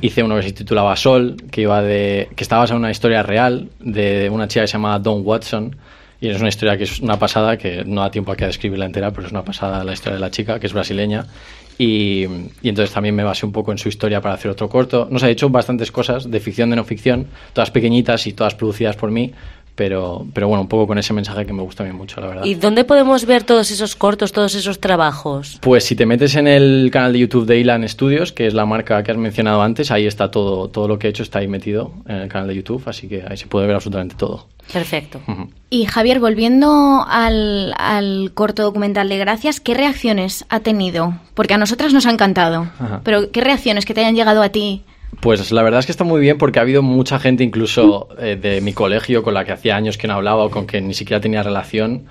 Hice 0.00 0.22
uno 0.22 0.36
que 0.36 0.42
se 0.42 0.52
titulaba 0.52 0.94
Sol, 0.94 1.36
que 1.50 1.62
iba 1.62 1.82
de 1.82 2.28
que 2.36 2.44
estaba 2.44 2.62
basado 2.62 2.76
en 2.76 2.82
una 2.82 2.92
historia 2.92 3.24
real 3.24 3.70
de 3.80 4.30
una 4.30 4.46
chica 4.46 4.60
que 4.60 4.68
se 4.68 4.74
llama 4.74 5.00
Dawn 5.00 5.22
Watson. 5.24 5.74
Y 6.22 6.28
es 6.28 6.38
una 6.38 6.50
historia 6.50 6.78
que 6.78 6.84
es 6.84 7.00
una 7.00 7.18
pasada, 7.18 7.56
que 7.58 7.84
no 7.84 8.00
da 8.00 8.08
tiempo 8.08 8.30
aquí 8.30 8.44
a 8.44 8.46
describirla 8.46 8.86
entera, 8.86 9.10
pero 9.10 9.26
es 9.26 9.32
una 9.32 9.44
pasada 9.44 9.82
la 9.82 9.92
historia 9.92 10.14
de 10.14 10.20
la 10.20 10.30
chica, 10.30 10.60
que 10.60 10.68
es 10.68 10.72
brasileña. 10.72 11.26
Y, 11.78 12.26
y 12.62 12.68
entonces 12.68 12.94
también 12.94 13.16
me 13.16 13.24
basé 13.24 13.44
un 13.44 13.50
poco 13.50 13.72
en 13.72 13.78
su 13.78 13.88
historia 13.88 14.20
para 14.20 14.36
hacer 14.36 14.48
otro 14.52 14.68
corto. 14.68 15.08
Nos 15.10 15.24
ha 15.24 15.30
hecho 15.30 15.50
bastantes 15.50 15.90
cosas, 15.90 16.30
de 16.30 16.38
ficción, 16.38 16.70
de 16.70 16.76
no 16.76 16.84
ficción, 16.84 17.26
todas 17.52 17.72
pequeñitas 17.72 18.28
y 18.28 18.34
todas 18.34 18.54
producidas 18.54 18.94
por 18.94 19.10
mí, 19.10 19.32
pero, 19.74 20.26
pero 20.34 20.48
bueno, 20.48 20.62
un 20.62 20.68
poco 20.68 20.86
con 20.86 20.98
ese 20.98 21.12
mensaje 21.12 21.46
que 21.46 21.52
me 21.52 21.62
gusta 21.62 21.82
a 21.82 21.86
mí 21.86 21.92
mucho, 21.92 22.20
la 22.20 22.26
verdad. 22.26 22.44
¿Y 22.44 22.54
dónde 22.54 22.84
podemos 22.84 23.24
ver 23.24 23.42
todos 23.42 23.70
esos 23.70 23.96
cortos, 23.96 24.32
todos 24.32 24.54
esos 24.54 24.80
trabajos? 24.80 25.58
Pues 25.60 25.84
si 25.84 25.96
te 25.96 26.06
metes 26.06 26.36
en 26.36 26.46
el 26.46 26.90
canal 26.92 27.12
de 27.12 27.20
YouTube 27.20 27.46
de 27.46 27.58
Ilan 27.58 27.88
Studios, 27.88 28.32
que 28.32 28.46
es 28.46 28.54
la 28.54 28.66
marca 28.66 29.02
que 29.02 29.10
has 29.10 29.16
mencionado 29.16 29.62
antes, 29.62 29.90
ahí 29.90 30.06
está 30.06 30.30
todo, 30.30 30.68
todo 30.68 30.88
lo 30.88 30.98
que 30.98 31.06
he 31.06 31.10
hecho, 31.10 31.22
está 31.22 31.38
ahí 31.38 31.48
metido 31.48 31.92
en 32.06 32.16
el 32.16 32.28
canal 32.28 32.48
de 32.48 32.54
YouTube, 32.54 32.82
así 32.86 33.08
que 33.08 33.24
ahí 33.28 33.36
se 33.36 33.46
puede 33.46 33.66
ver 33.66 33.76
absolutamente 33.76 34.14
todo. 34.16 34.46
Perfecto. 34.72 35.20
Y 35.70 35.86
Javier, 35.86 36.20
volviendo 36.20 37.04
al, 37.08 37.74
al 37.76 38.30
corto 38.34 38.62
documental 38.62 39.08
de 39.08 39.18
Gracias, 39.18 39.60
¿qué 39.60 39.74
reacciones 39.74 40.44
ha 40.50 40.60
tenido? 40.60 41.14
Porque 41.34 41.54
a 41.54 41.58
nosotras 41.58 41.92
nos 41.92 42.06
ha 42.06 42.10
encantado, 42.10 42.68
Ajá. 42.78 43.00
pero 43.04 43.30
¿qué 43.32 43.40
reacciones 43.40 43.84
que 43.84 43.94
te 43.94 44.00
hayan 44.00 44.14
llegado 44.14 44.42
a 44.42 44.50
ti? 44.50 44.84
Pues 45.20 45.52
la 45.52 45.62
verdad 45.62 45.80
es 45.80 45.86
que 45.86 45.92
está 45.92 46.04
muy 46.04 46.20
bien 46.20 46.38
porque 46.38 46.58
ha 46.58 46.62
habido 46.62 46.82
mucha 46.82 47.18
gente, 47.18 47.44
incluso 47.44 48.08
eh, 48.18 48.36
de 48.36 48.60
mi 48.60 48.72
colegio, 48.72 49.22
con 49.22 49.34
la 49.34 49.44
que 49.44 49.52
hacía 49.52 49.76
años 49.76 49.98
que 49.98 50.08
no 50.08 50.14
hablaba 50.14 50.44
o 50.44 50.50
con 50.50 50.66
que 50.66 50.80
ni 50.80 50.94
siquiera 50.94 51.20
tenía 51.20 51.42
relación, 51.42 52.06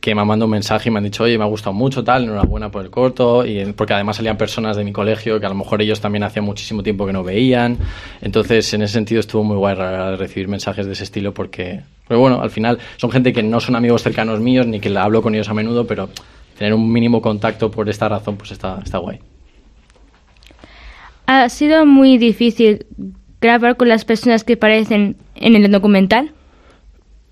que 0.00 0.14
me 0.14 0.20
han 0.20 0.26
mandado 0.26 0.46
un 0.46 0.52
mensaje 0.52 0.88
y 0.88 0.92
me 0.92 0.98
han 0.98 1.04
dicho, 1.04 1.24
oye, 1.24 1.38
me 1.38 1.44
ha 1.44 1.48
gustado 1.48 1.74
mucho, 1.74 2.02
tal, 2.02 2.24
enhorabuena 2.24 2.70
por 2.70 2.82
el 2.82 2.90
corto, 2.90 3.46
y 3.46 3.64
porque 3.72 3.94
además 3.94 4.16
salían 4.16 4.36
personas 4.36 4.76
de 4.76 4.84
mi 4.84 4.92
colegio 4.92 5.38
que 5.38 5.46
a 5.46 5.48
lo 5.48 5.54
mejor 5.54 5.82
ellos 5.82 6.00
también 6.00 6.24
hacía 6.24 6.42
muchísimo 6.42 6.82
tiempo 6.82 7.06
que 7.06 7.12
no 7.12 7.22
veían. 7.22 7.78
Entonces, 8.20 8.72
en 8.74 8.82
ese 8.82 8.94
sentido 8.94 9.20
estuvo 9.20 9.44
muy 9.44 9.56
guay 9.56 9.74
recibir 10.16 10.48
mensajes 10.48 10.86
de 10.86 10.92
ese 10.92 11.04
estilo 11.04 11.32
porque, 11.32 11.80
pero 12.08 12.20
bueno, 12.20 12.40
al 12.40 12.50
final 12.50 12.78
son 12.96 13.10
gente 13.10 13.32
que 13.32 13.42
no 13.42 13.60
son 13.60 13.76
amigos 13.76 14.02
cercanos 14.02 14.40
míos 14.40 14.66
ni 14.66 14.80
que 14.80 14.96
hablo 14.96 15.22
con 15.22 15.34
ellos 15.34 15.48
a 15.48 15.54
menudo, 15.54 15.86
pero 15.86 16.08
tener 16.58 16.74
un 16.74 16.90
mínimo 16.90 17.20
contacto 17.20 17.70
por 17.70 17.88
esta 17.88 18.08
razón, 18.08 18.36
pues 18.36 18.52
está, 18.52 18.80
está 18.84 18.98
guay. 18.98 19.20
Ha 21.26 21.48
sido 21.48 21.86
muy 21.86 22.18
difícil 22.18 22.86
grabar 23.40 23.76
con 23.76 23.88
las 23.88 24.04
personas 24.04 24.44
que 24.44 24.54
aparecen 24.54 25.16
en 25.34 25.56
el 25.56 25.70
documental. 25.70 26.32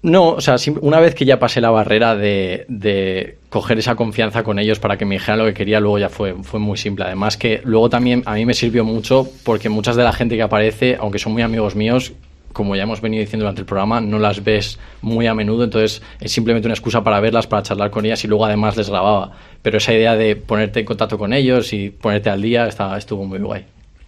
No, 0.02 0.30
o 0.30 0.40
sea, 0.42 0.56
una 0.82 1.00
vez 1.00 1.14
que 1.14 1.24
ya 1.24 1.38
pasé 1.38 1.62
la 1.62 1.70
barrera 1.70 2.14
de, 2.14 2.66
de 2.68 3.38
coger 3.48 3.78
esa 3.78 3.96
confianza 3.96 4.42
con 4.42 4.58
ellos 4.58 4.78
para 4.78 4.98
que 4.98 5.06
me 5.06 5.14
dijeran 5.14 5.38
lo 5.38 5.46
que 5.46 5.54
quería, 5.54 5.80
luego 5.80 5.98
ya 5.98 6.10
fue, 6.10 6.34
fue 6.42 6.60
muy 6.60 6.76
simple. 6.76 7.06
Además 7.06 7.38
que 7.38 7.62
luego 7.64 7.88
también 7.88 8.22
a 8.26 8.34
mí 8.34 8.44
me 8.44 8.52
sirvió 8.52 8.84
mucho 8.84 9.26
porque 9.44 9.70
muchas 9.70 9.96
de 9.96 10.04
la 10.04 10.12
gente 10.12 10.36
que 10.36 10.42
aparece, 10.42 10.98
aunque 11.00 11.18
son 11.18 11.32
muy 11.32 11.40
amigos 11.40 11.74
míos, 11.74 12.12
como 12.52 12.76
ya 12.76 12.82
hemos 12.82 13.00
venido 13.00 13.22
diciendo 13.22 13.44
durante 13.44 13.62
el 13.62 13.66
programa, 13.66 14.00
no 14.02 14.18
las 14.18 14.44
ves 14.44 14.78
muy 15.00 15.26
a 15.26 15.34
menudo, 15.34 15.64
entonces 15.64 16.02
es 16.20 16.32
simplemente 16.32 16.68
una 16.68 16.74
excusa 16.74 17.02
para 17.02 17.18
verlas, 17.20 17.46
para 17.46 17.62
charlar 17.62 17.90
con 17.90 18.04
ellas 18.04 18.22
y 18.24 18.28
luego 18.28 18.44
además 18.44 18.76
les 18.76 18.90
grababa. 18.90 19.32
Pero 19.62 19.78
esa 19.78 19.94
idea 19.94 20.16
de 20.16 20.36
ponerte 20.36 20.80
en 20.80 20.86
contacto 20.86 21.16
con 21.16 21.32
ellos 21.32 21.72
y 21.72 21.88
ponerte 21.90 22.28
al 22.28 22.42
día 22.42 22.66
está, 22.66 22.96
estuvo 22.98 23.24
muy 23.24 23.38
guay. 23.38 23.64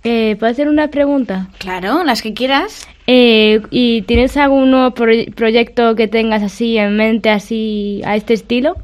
Eh, 0.08 0.36
¿Puedo 0.38 0.52
hacer 0.52 0.68
una 0.68 0.88
pregunta? 0.88 1.48
Claro, 1.58 2.04
las 2.04 2.22
que 2.22 2.32
quieras. 2.32 2.86
Eh, 3.08 3.60
¿Y 3.70 4.02
tienes 4.02 4.36
algún 4.36 4.70
nuevo 4.70 4.94
proye- 4.94 5.34
proyecto 5.34 5.96
que 5.96 6.06
tengas 6.06 6.42
así 6.44 6.78
en 6.78 6.96
mente, 6.96 7.28
así 7.30 8.00
a 8.04 8.14
este 8.14 8.34
estilo? 8.34 8.74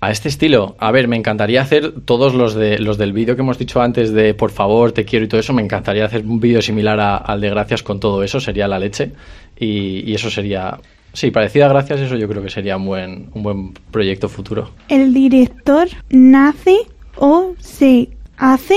A 0.00 0.10
este 0.10 0.28
estilo, 0.28 0.74
a 0.78 0.90
ver, 0.90 1.06
me 1.08 1.16
encantaría 1.16 1.60
hacer 1.62 1.92
todos 2.04 2.34
los 2.34 2.54
de 2.54 2.78
los 2.78 2.98
del 2.98 3.12
vídeo 3.14 3.36
que 3.36 3.42
hemos 3.42 3.58
dicho 3.58 3.80
antes 3.80 4.12
de 4.12 4.34
por 4.34 4.50
favor, 4.50 4.92
te 4.92 5.04
quiero 5.04 5.24
y 5.24 5.28
todo 5.28 5.40
eso. 5.40 5.52
Me 5.52 5.62
encantaría 5.62 6.04
hacer 6.06 6.24
un 6.24 6.40
vídeo 6.40 6.60
similar 6.62 6.98
a- 7.00 7.16
al 7.16 7.40
de 7.40 7.50
gracias 7.50 7.82
con 7.82 8.00
todo 8.00 8.22
eso, 8.22 8.40
sería 8.40 8.66
la 8.66 8.78
leche. 8.78 9.12
Y, 9.58 10.10
y 10.10 10.14
eso 10.14 10.30
sería, 10.30 10.78
sí, 11.12 11.30
parecido 11.30 11.66
a 11.66 11.68
gracias, 11.68 12.00
eso 12.00 12.16
yo 12.16 12.26
creo 12.28 12.42
que 12.42 12.50
sería 12.50 12.76
un 12.76 12.86
buen, 12.86 13.28
un 13.34 13.42
buen 13.42 13.72
proyecto 13.90 14.28
futuro. 14.28 14.70
¿El 14.88 15.12
director 15.14 15.88
nace 16.10 16.76
o 17.16 17.54
se 17.58 18.08
hace? 18.36 18.76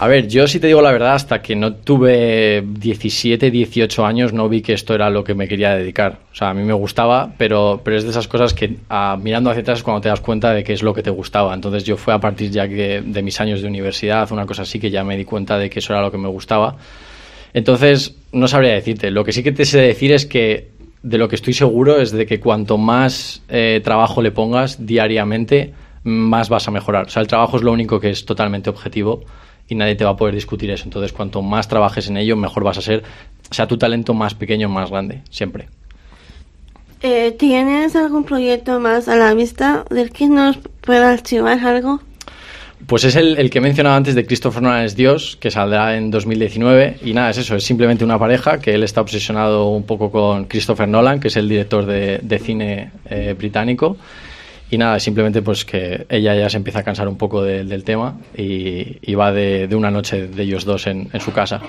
A 0.00 0.06
ver, 0.06 0.28
yo 0.28 0.46
si 0.46 0.60
te 0.60 0.68
digo 0.68 0.80
la 0.80 0.92
verdad, 0.92 1.14
hasta 1.14 1.42
que 1.42 1.56
no 1.56 1.74
tuve 1.74 2.62
17, 2.64 3.50
18 3.50 4.06
años 4.06 4.32
no 4.32 4.48
vi 4.48 4.62
que 4.62 4.72
esto 4.72 4.94
era 4.94 5.10
lo 5.10 5.24
que 5.24 5.34
me 5.34 5.48
quería 5.48 5.74
dedicar. 5.74 6.20
O 6.30 6.36
sea, 6.36 6.50
a 6.50 6.54
mí 6.54 6.62
me 6.62 6.72
gustaba, 6.72 7.32
pero, 7.36 7.80
pero 7.82 7.96
es 7.96 8.04
de 8.04 8.10
esas 8.10 8.28
cosas 8.28 8.54
que 8.54 8.76
mirando 9.20 9.50
hacia 9.50 9.62
atrás 9.62 9.78
es 9.80 9.82
cuando 9.82 10.00
te 10.00 10.08
das 10.08 10.20
cuenta 10.20 10.52
de 10.52 10.62
que 10.62 10.72
es 10.72 10.84
lo 10.84 10.94
que 10.94 11.02
te 11.02 11.10
gustaba. 11.10 11.52
Entonces 11.52 11.82
yo 11.82 11.96
fue 11.96 12.14
a 12.14 12.20
partir 12.20 12.48
ya 12.48 12.68
de 12.68 13.22
mis 13.24 13.40
años 13.40 13.60
de 13.60 13.66
universidad, 13.66 14.30
una 14.30 14.46
cosa 14.46 14.62
así, 14.62 14.78
que 14.78 14.88
ya 14.88 15.02
me 15.02 15.16
di 15.16 15.24
cuenta 15.24 15.58
de 15.58 15.68
que 15.68 15.80
eso 15.80 15.92
era 15.92 16.00
lo 16.00 16.12
que 16.12 16.18
me 16.18 16.28
gustaba. 16.28 16.76
Entonces, 17.52 18.14
no 18.30 18.46
sabría 18.46 18.74
decirte. 18.74 19.10
Lo 19.10 19.24
que 19.24 19.32
sí 19.32 19.42
que 19.42 19.50
te 19.50 19.64
sé 19.64 19.80
decir 19.80 20.12
es 20.12 20.26
que 20.26 20.68
de 21.02 21.18
lo 21.18 21.28
que 21.28 21.34
estoy 21.34 21.54
seguro 21.54 22.00
es 22.00 22.12
de 22.12 22.24
que 22.24 22.38
cuanto 22.38 22.78
más 22.78 23.42
eh, 23.48 23.80
trabajo 23.82 24.22
le 24.22 24.30
pongas 24.30 24.86
diariamente, 24.86 25.72
más 26.04 26.48
vas 26.50 26.68
a 26.68 26.70
mejorar. 26.70 27.06
O 27.06 27.08
sea, 27.08 27.20
el 27.20 27.26
trabajo 27.26 27.56
es 27.56 27.64
lo 27.64 27.72
único 27.72 27.98
que 27.98 28.10
es 28.10 28.24
totalmente 28.24 28.70
objetivo 28.70 29.24
y 29.68 29.74
nadie 29.74 29.94
te 29.94 30.04
va 30.04 30.10
a 30.10 30.16
poder 30.16 30.34
discutir 30.34 30.70
eso. 30.70 30.84
Entonces, 30.84 31.12
cuanto 31.12 31.42
más 31.42 31.68
trabajes 31.68 32.08
en 32.08 32.16
ello, 32.16 32.36
mejor 32.36 32.64
vas 32.64 32.78
a 32.78 32.82
ser, 32.82 33.02
sea 33.50 33.66
tu 33.66 33.76
talento 33.76 34.14
más 34.14 34.34
pequeño 34.34 34.68
o 34.68 34.70
más 34.70 34.90
grande, 34.90 35.22
siempre. 35.30 35.68
Eh, 37.02 37.32
¿Tienes 37.38 37.94
algún 37.94 38.24
proyecto 38.24 38.80
más 38.80 39.08
a 39.08 39.14
la 39.14 39.32
vista 39.34 39.84
del 39.90 40.10
que 40.10 40.28
nos 40.28 40.58
pueda 40.80 41.12
archivar 41.12 41.58
algo? 41.60 42.00
Pues 42.86 43.04
es 43.04 43.16
el, 43.16 43.36
el 43.38 43.50
que 43.50 43.58
he 43.58 43.60
mencionado 43.60 43.96
antes 43.96 44.14
de 44.14 44.24
Christopher 44.24 44.62
Nolan 44.62 44.84
es 44.84 44.96
Dios, 44.96 45.36
que 45.40 45.50
saldrá 45.50 45.96
en 45.96 46.10
2019. 46.10 46.98
Y 47.04 47.12
nada, 47.12 47.30
es 47.30 47.38
eso, 47.38 47.56
es 47.56 47.64
simplemente 47.64 48.04
una 48.04 48.18
pareja 48.18 48.58
que 48.60 48.74
él 48.74 48.82
está 48.82 49.00
obsesionado 49.00 49.68
un 49.68 49.82
poco 49.82 50.10
con 50.10 50.46
Christopher 50.46 50.88
Nolan, 50.88 51.20
que 51.20 51.28
es 51.28 51.36
el 51.36 51.48
director 51.48 51.86
de, 51.86 52.18
de 52.22 52.38
cine 52.38 52.90
eh, 53.10 53.34
británico. 53.36 53.96
Y 54.70 54.76
nada, 54.78 54.98
simplemente 55.00 55.40
pues 55.42 55.64
que 55.64 56.06
ella 56.10 56.34
ya 56.34 56.50
se 56.50 56.56
empieza 56.58 56.80
a 56.80 56.82
cansar 56.82 57.08
un 57.08 57.16
poco 57.16 57.42
de- 57.42 57.64
del 57.64 57.84
tema 57.84 58.18
y, 58.36 58.98
y 59.02 59.14
va 59.14 59.32
de, 59.32 59.66
de 59.66 59.74
una 59.76 59.90
noche 59.90 60.28
de 60.28 60.42
ellos 60.42 60.64
dos 60.64 60.86
en, 60.86 61.08
en 61.12 61.20
su 61.20 61.32
casa. 61.32 61.62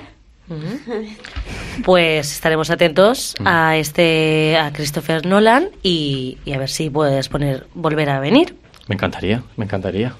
Pues 1.83 2.31
estaremos 2.33 2.69
atentos 2.71 3.35
a 3.45 3.77
este 3.77 4.57
a 4.57 4.73
Christopher 4.73 5.25
Nolan 5.25 5.69
y, 5.83 6.38
y 6.43 6.53
a 6.53 6.57
ver 6.57 6.69
si 6.69 6.89
puedes 6.89 7.29
poner 7.29 7.67
volver 7.73 8.09
a 8.09 8.19
venir. 8.19 8.55
Me 8.88 8.95
encantaría, 8.95 9.43
me 9.57 9.65
encantaría. 9.65 10.13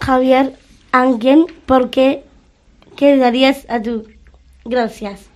Javier, 0.00 0.52
¿alguien 0.92 1.46
por 1.66 1.90
qué 1.90 2.22
qué 2.96 3.16
darías 3.16 3.64
a 3.70 3.80
tu 3.80 4.06
gracias? 4.66 5.29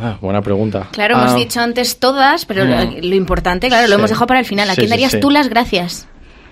Ah, 0.00 0.16
buena 0.20 0.42
pregunta. 0.42 0.88
Claro, 0.92 1.14
hemos 1.16 1.32
Ah, 1.32 1.36
dicho 1.36 1.60
antes 1.60 1.98
todas, 1.98 2.44
pero 2.46 2.64
lo, 2.64 2.76
Mm. 2.76 2.96
lo 3.02 3.14
importante, 3.14 3.68
claro, 3.68 3.82
lo 3.86 3.94
Sí. 3.94 3.98
hemos 3.98 4.10
dejado 4.10 4.26
para 4.26 4.40
el 4.40 4.46
final. 4.46 4.68
¿A 4.70 4.74
quién 4.74 4.86
sí, 4.86 4.90
darías 4.90 5.12
sí. 5.12 5.20
tú 5.20 5.30
las 5.30 5.48
gracias? 5.48 6.08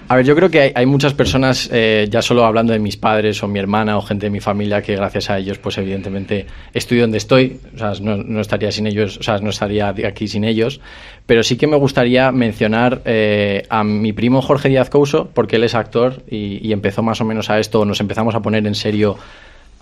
A 0.08 0.16
ver, 0.16 0.26
yo 0.26 0.34
creo 0.34 0.50
que 0.50 0.60
hay, 0.60 0.72
hay 0.74 0.84
muchas 0.84 1.14
personas, 1.14 1.70
eh, 1.72 2.06
ya 2.10 2.20
solo 2.22 2.44
hablando 2.44 2.72
de 2.72 2.78
mis 2.80 2.96
padres 2.96 3.42
o 3.42 3.48
mi 3.48 3.58
hermana 3.60 3.96
o 3.96 4.02
gente 4.02 4.26
de 4.26 4.30
mi 4.30 4.40
familia, 4.40 4.82
que 4.82 4.94
gracias 4.96 5.30
a 5.30 5.38
ellos, 5.38 5.58
pues 5.58 5.78
evidentemente 5.78 6.44
estoy 6.74 6.98
donde 6.98 7.18
estoy. 7.18 7.60
O 7.74 7.78
sea, 7.78 7.92
no, 8.00 8.16
no 8.16 8.40
estaría 8.40 8.70
sin 8.72 8.86
ellos, 8.88 9.16
o 9.18 9.22
sea, 9.22 9.38
no 9.38 9.50
estaría 9.50 9.88
aquí 10.06 10.28
sin 10.28 10.44
ellos. 10.44 10.80
Pero 11.24 11.42
sí 11.44 11.56
que 11.56 11.66
me 11.68 11.76
gustaría 11.76 12.30
mencionar 12.32 13.00
eh, 13.04 13.64
a 13.70 13.84
mi 13.84 14.12
primo 14.12 14.42
Jorge 14.42 14.68
Díaz 14.68 14.90
Couso, 14.90 15.30
porque 15.32 15.56
él 15.56 15.64
es 15.64 15.74
actor 15.74 16.22
y, 16.28 16.58
y 16.66 16.72
empezó 16.72 17.02
más 17.02 17.20
o 17.20 17.24
menos 17.24 17.48
a 17.48 17.58
esto, 17.60 17.84
nos 17.84 18.00
empezamos 18.00 18.34
a 18.34 18.40
poner 18.40 18.66
en 18.66 18.74
serio 18.74 19.16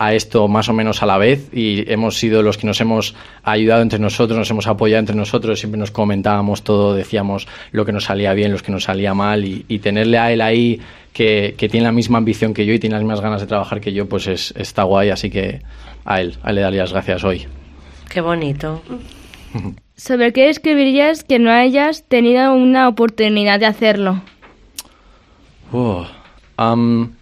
a 0.00 0.14
esto 0.14 0.48
más 0.48 0.70
o 0.70 0.72
menos 0.72 1.02
a 1.02 1.06
la 1.06 1.18
vez 1.18 1.50
y 1.52 1.84
hemos 1.92 2.18
sido 2.18 2.42
los 2.42 2.56
que 2.56 2.66
nos 2.66 2.80
hemos 2.80 3.14
ayudado 3.42 3.82
entre 3.82 3.98
nosotros, 3.98 4.38
nos 4.38 4.50
hemos 4.50 4.66
apoyado 4.66 4.98
entre 4.98 5.14
nosotros, 5.14 5.60
siempre 5.60 5.78
nos 5.78 5.90
comentábamos 5.90 6.64
todo, 6.64 6.94
decíamos 6.94 7.46
lo 7.70 7.84
que 7.84 7.92
nos 7.92 8.04
salía 8.04 8.32
bien, 8.32 8.50
lo 8.50 8.58
que 8.58 8.72
nos 8.72 8.84
salía 8.84 9.12
mal 9.12 9.44
y, 9.44 9.66
y 9.68 9.80
tenerle 9.80 10.16
a 10.16 10.32
él 10.32 10.40
ahí 10.40 10.80
que, 11.12 11.54
que 11.58 11.68
tiene 11.68 11.84
la 11.84 11.92
misma 11.92 12.16
ambición 12.16 12.54
que 12.54 12.64
yo 12.64 12.72
y 12.72 12.78
tiene 12.78 12.94
las 12.94 13.02
mismas 13.02 13.20
ganas 13.20 13.42
de 13.42 13.46
trabajar 13.46 13.82
que 13.82 13.92
yo, 13.92 14.08
pues 14.08 14.26
es, 14.26 14.54
está 14.56 14.84
guay, 14.84 15.10
así 15.10 15.28
que 15.28 15.60
a 16.06 16.22
él, 16.22 16.38
a 16.42 16.48
él 16.48 16.54
le 16.54 16.62
daría 16.62 16.80
las 16.80 16.92
gracias 16.92 17.22
hoy. 17.22 17.46
Qué 18.08 18.22
bonito. 18.22 18.80
¿Sobre 19.96 20.32
qué 20.32 20.48
escribirías 20.48 21.24
que 21.24 21.38
no 21.38 21.50
hayas 21.50 22.04
tenido 22.08 22.54
una 22.54 22.88
oportunidad 22.88 23.60
de 23.60 23.66
hacerlo? 23.66 24.22
Uh, 25.72 26.04
am, 26.56 27.12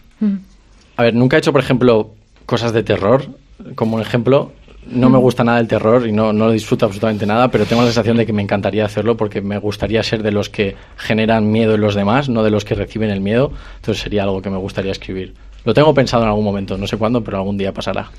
a 0.96 1.02
ver, 1.02 1.14
nunca 1.14 1.36
he 1.36 1.40
hecho, 1.40 1.50
por 1.50 1.60
ejemplo, 1.60 2.14
cosas 2.48 2.72
de 2.72 2.82
terror, 2.82 3.26
como 3.74 3.96
un 3.96 4.00
ejemplo. 4.00 4.52
no 4.86 5.10
me 5.10 5.18
gusta 5.18 5.44
nada 5.44 5.60
el 5.60 5.68
terror 5.68 6.06
y 6.06 6.12
no, 6.12 6.32
no 6.32 6.46
lo 6.46 6.52
disfruto 6.52 6.86
absolutamente 6.86 7.26
nada, 7.26 7.50
pero 7.50 7.66
tengo 7.66 7.82
la 7.82 7.88
sensación 7.88 8.16
de 8.16 8.24
que 8.24 8.32
me 8.32 8.40
encantaría 8.40 8.86
hacerlo 8.86 9.18
porque 9.18 9.42
me 9.42 9.58
gustaría 9.58 10.02
ser 10.02 10.22
de 10.22 10.32
los 10.32 10.48
que 10.48 10.74
generan 10.96 11.50
miedo 11.52 11.74
en 11.74 11.82
los 11.82 11.94
demás, 11.94 12.30
no 12.30 12.42
de 12.42 12.50
los 12.50 12.64
que 12.64 12.74
reciben 12.74 13.10
el 13.10 13.20
miedo. 13.20 13.52
Entonces 13.76 14.02
sería 14.02 14.22
algo 14.22 14.40
que 14.40 14.48
me 14.48 14.56
gustaría 14.56 14.92
escribir. 14.92 15.34
Lo 15.66 15.74
tengo 15.74 15.92
pensado 15.92 16.22
en 16.22 16.30
algún 16.30 16.44
momento, 16.44 16.78
no 16.78 16.86
sé 16.86 16.96
cuándo, 16.96 17.22
pero 17.22 17.36
algún 17.36 17.58
día 17.58 17.74
pasará. 17.74 18.10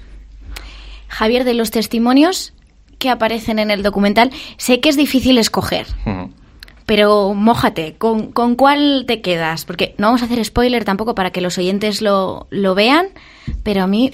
Javier, 1.08 1.44
de 1.44 1.56
los 1.56 1.72
testimonios 1.72 2.54
que 3.00 3.10
aparecen 3.10 3.58
en 3.58 3.72
el 3.72 3.82
documental, 3.82 4.30
sé 4.58 4.80
que 4.80 4.90
es 4.90 4.96
difícil 4.96 5.40
escoger. 5.40 5.88
Pero 6.86 7.34
mójate, 7.34 7.96
¿con, 7.98 8.32
con 8.32 8.54
cuál 8.56 9.06
te 9.08 9.22
quedas? 9.22 9.66
Porque 9.66 9.96
no 9.98 10.08
vamos 10.08 10.22
a 10.22 10.26
hacer 10.26 10.44
spoiler 10.46 10.86
tampoco 10.86 11.16
para 11.16 11.32
que 11.32 11.42
los 11.42 11.58
oyentes 11.58 12.04
lo, 12.04 12.46
lo 12.52 12.76
vean, 12.76 13.08
pero 13.64 13.84
a 13.84 13.88
mí 13.88 14.12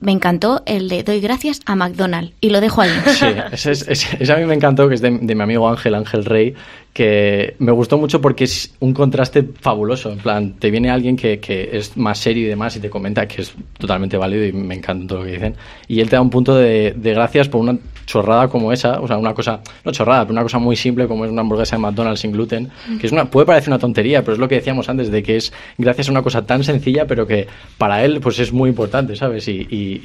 me 0.00 0.12
encantó 0.12 0.62
el 0.66 0.88
de 0.88 1.02
Doy 1.02 1.20
gracias 1.20 1.60
a 1.66 1.74
McDonald's 1.74 2.32
y 2.40 2.50
lo 2.50 2.60
dejo 2.60 2.82
ahí. 2.82 2.90
Sí, 3.06 3.26
ese, 3.52 3.72
es- 3.72 3.88
ese- 3.88 4.16
ese 4.20 4.32
a 4.32 4.36
mí 4.36 4.44
me 4.44 4.54
encantó, 4.54 4.88
que 4.88 4.94
es 4.94 5.00
de, 5.00 5.10
de 5.10 5.34
mi 5.34 5.42
amigo 5.42 5.68
Ángel, 5.68 5.94
Ángel 5.96 6.24
Rey, 6.24 6.54
que 6.92 7.54
me 7.58 7.72
gustó 7.72 7.98
mucho 7.98 8.20
porque 8.20 8.44
es 8.44 8.74
un 8.80 8.92
contraste 8.94 9.44
fabuloso. 9.60 10.10
En 10.12 10.18
plan, 10.18 10.52
te 10.54 10.70
viene 10.70 10.90
alguien 10.90 11.16
que, 11.16 11.40
que 11.40 11.70
es 11.72 11.96
más 11.96 12.18
serio 12.18 12.44
y 12.44 12.48
demás 12.48 12.76
y 12.76 12.80
te 12.80 12.90
comenta 12.90 13.26
que 13.26 13.42
es 13.42 13.52
totalmente 13.78 14.16
válido 14.16 14.44
y 14.44 14.52
me 14.52 14.74
encanta 14.76 15.06
todo 15.06 15.18
lo 15.20 15.24
que 15.24 15.32
dicen. 15.32 15.54
Y 15.88 16.00
él 16.00 16.08
te 16.08 16.16
da 16.16 16.22
un 16.22 16.30
punto 16.30 16.54
de, 16.56 16.94
de 16.96 17.12
gracias 17.14 17.48
por 17.48 17.60
una 17.60 17.76
chorrada 18.08 18.48
como 18.48 18.72
esa, 18.72 19.00
o 19.00 19.06
sea, 19.06 19.18
una 19.18 19.34
cosa, 19.34 19.60
no 19.84 19.92
chorrada, 19.92 20.22
pero 20.24 20.32
una 20.32 20.42
cosa 20.42 20.58
muy 20.58 20.76
simple 20.76 21.06
como 21.06 21.26
es 21.26 21.30
una 21.30 21.42
hamburguesa 21.42 21.76
de 21.76 21.82
McDonald's 21.82 22.20
sin 22.20 22.32
gluten, 22.32 22.70
que 22.98 23.06
es 23.06 23.12
una, 23.12 23.26
puede 23.26 23.44
parecer 23.46 23.68
una 23.68 23.78
tontería, 23.78 24.22
pero 24.22 24.32
es 24.32 24.38
lo 24.38 24.48
que 24.48 24.54
decíamos 24.54 24.88
antes, 24.88 25.10
de 25.10 25.22
que 25.22 25.36
es 25.36 25.52
gracias 25.76 26.08
a 26.08 26.10
una 26.12 26.22
cosa 26.22 26.46
tan 26.46 26.64
sencilla, 26.64 27.06
pero 27.06 27.26
que 27.26 27.46
para 27.76 28.02
él 28.04 28.18
pues 28.22 28.38
es 28.38 28.50
muy 28.50 28.70
importante, 28.70 29.14
¿sabes? 29.14 29.46
Y, 29.46 29.58
y, 29.70 30.00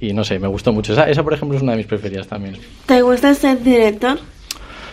y- 0.00 0.08
y 0.08 0.12
no 0.14 0.24
sé, 0.24 0.38
me 0.38 0.48
gustó 0.48 0.72
mucho. 0.72 0.94
Esa, 0.94 1.10
esa, 1.10 1.22
por 1.22 1.34
ejemplo, 1.34 1.56
es 1.56 1.62
una 1.62 1.72
de 1.72 1.78
mis 1.78 1.86
preferidas 1.86 2.26
también. 2.26 2.56
¿Te 2.86 3.02
gusta 3.02 3.34
ser 3.34 3.62
director? 3.62 4.18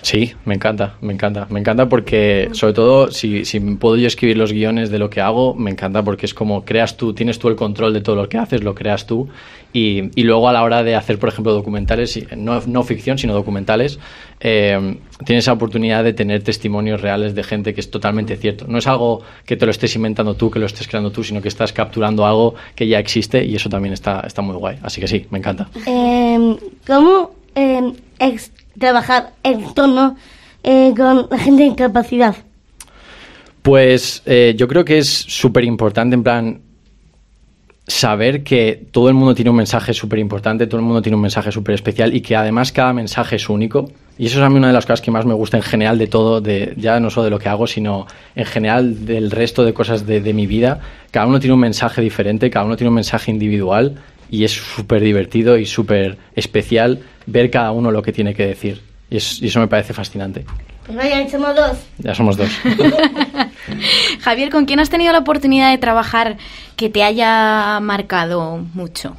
Sí, 0.02 0.34
me 0.46 0.56
encanta, 0.56 0.96
me 1.02 1.14
encanta, 1.14 1.48
me 1.50 1.60
encanta 1.60 1.90
porque 1.90 2.50
sobre 2.54 2.74
todo 2.74 3.12
si, 3.12 3.46
si 3.46 3.60
puedo 3.60 3.98
yo 3.98 4.08
escribir 4.08 4.38
los 4.38 4.52
guiones 4.52 4.90
de 4.90 5.00
lo 5.00 5.10
que 5.10 5.22
hago, 5.22 5.56
me 5.56 5.72
encanta 5.72 6.04
porque 6.04 6.26
es 6.26 6.34
como 6.34 6.66
creas 6.66 6.98
tú, 6.98 7.14
tienes 7.14 7.40
tú 7.40 7.48
el 7.48 7.56
control 7.56 7.94
de 7.94 8.02
todo 8.02 8.16
lo 8.16 8.30
que 8.30 8.38
haces, 8.38 8.64
lo 8.64 8.76
creas 8.76 9.06
tú 9.06 9.30
y, 9.72 10.10
y 10.20 10.24
luego 10.24 10.50
a 10.50 10.54
la 10.54 10.64
hora 10.64 10.84
de 10.84 10.96
hacer, 10.96 11.20
por 11.20 11.30
ejemplo, 11.30 11.54
documentales, 11.54 12.20
no, 12.36 12.62
no 12.66 12.84
ficción, 12.84 13.18
sino 13.18 13.34
documentales, 13.34 14.00
eh, 14.40 14.98
tienes 15.26 15.48
la 15.48 15.54
oportunidad 15.54 16.04
de 16.04 16.14
tener 16.14 16.44
testimonios 16.44 17.02
reales 17.02 17.36
de 17.36 17.44
gente 17.44 17.74
que 17.74 17.82
es 17.82 17.92
totalmente 17.92 18.36
cierto. 18.38 18.66
No 18.68 18.78
es 18.78 18.88
algo 18.88 19.22
que 19.46 19.58
te 19.58 19.66
lo 19.66 19.72
estés 19.72 19.96
inventando 19.96 20.34
tú, 20.36 20.50
que 20.50 20.60
lo 20.60 20.66
estés 20.66 20.88
creando 20.88 21.12
tú, 21.12 21.24
sino 21.24 21.42
que 21.42 21.50
estás 21.50 21.74
capturando 21.74 22.26
algo 22.26 22.56
que 22.76 22.88
ya 22.88 23.00
existe 23.00 23.44
y 23.46 23.56
eso 23.56 23.70
también 23.70 23.94
está, 23.94 24.22
está 24.22 24.42
muy 24.42 24.56
guay. 24.56 24.78
Así 24.82 25.02
que 25.02 25.08
sí, 25.08 25.28
me 25.30 25.38
encanta. 25.38 25.70
Eh, 25.86 26.56
¿Cómo 26.88 27.32
eh, 27.56 27.94
trabajar 28.80 29.34
en 29.44 29.74
torno 29.74 30.16
eh, 30.64 30.94
con 30.96 31.28
la 31.30 31.38
gente 31.38 31.64
de 31.64 31.70
incapacidad? 31.70 32.36
Pues 33.62 34.24
eh, 34.26 34.56
yo 34.58 34.68
creo 34.68 34.86
que 34.86 34.98
es 34.98 35.08
súper 35.08 35.64
importante, 35.66 36.16
en 36.16 36.24
plan, 36.24 36.62
saber 37.88 38.44
que 38.44 38.88
todo 38.92 39.10
el 39.10 39.16
mundo 39.16 39.36
tiene 39.36 39.50
un 39.50 39.58
mensaje 39.58 39.94
súper 39.94 40.20
importante, 40.20 40.68
todo 40.68 40.80
el 40.80 40.86
mundo 40.86 41.02
tiene 41.02 41.16
un 41.16 41.22
mensaje 41.22 41.52
súper 41.52 41.76
especial 41.76 42.16
y 42.16 42.22
que 42.22 42.36
además 42.36 42.72
cada 42.72 42.94
mensaje 42.94 43.36
es 43.36 43.50
único. 43.50 43.92
Y 44.18 44.26
eso 44.26 44.40
es 44.40 44.46
a 44.46 44.50
mí 44.50 44.58
una 44.58 44.68
de 44.68 44.74
las 44.74 44.86
cosas 44.86 45.02
que 45.02 45.12
más 45.12 45.26
me 45.26 45.34
gusta 45.34 45.58
en 45.58 45.64
general 45.64 45.98
de 45.98 46.08
todo, 46.08 46.42
de, 46.42 46.74
ya 46.78 47.00
no 47.00 47.10
solo 47.10 47.26
de 47.26 47.30
lo 47.30 47.40
que 47.40 47.48
hago, 47.48 47.68
sino 47.68 48.06
en 48.36 48.46
general 48.46 49.06
del 49.06 49.32
resto 49.32 49.64
de 49.64 49.74
cosas 49.74 50.06
de 50.06 50.34
mi 50.34 50.46
vida. 50.46 50.80
Cada 51.12 51.26
uno 51.26 51.40
tiene 51.40 51.54
un 51.54 51.62
mensaje 51.62 52.02
diferente, 52.02 52.50
cada 52.50 52.66
uno 52.66 52.76
tiene 52.76 52.90
un 52.90 52.96
mensaje 52.96 53.32
individual 53.32 53.96
y 54.30 54.44
es 54.44 54.52
súper 54.52 55.02
divertido 55.02 55.58
y 55.58 55.66
súper 55.66 56.18
especial 56.36 57.02
ver 57.26 57.50
cada 57.52 57.72
uno 57.72 57.92
lo 57.92 58.02
que 58.02 58.12
tiene 58.14 58.34
que 58.36 58.46
decir. 58.46 58.82
Y, 59.10 59.18
es- 59.18 59.42
y 59.42 59.48
eso 59.48 59.60
me 59.60 59.68
parece 59.68 59.94
fascinante. 59.94 60.46
Pues 60.86 60.98
vaya, 60.98 61.28
somos 61.30 61.56
dos. 61.56 61.78
Ya 62.00 62.16
somos 62.16 62.38
dos. 62.38 62.50
Javier, 64.22 64.50
¿con 64.50 64.66
quién 64.66 64.80
has 64.80 64.90
tenido 64.90 65.12
la 65.14 65.20
oportunidad 65.20 65.72
de 65.72 65.78
trabajar 65.78 66.38
que 66.76 66.90
te 66.90 67.04
haya 67.04 67.80
marcado 67.80 68.58
mucho? 68.74 69.16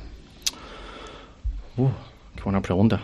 Uh, 1.77 1.89
qué 2.37 2.43
buena 2.43 2.61
pregunta. 2.61 3.01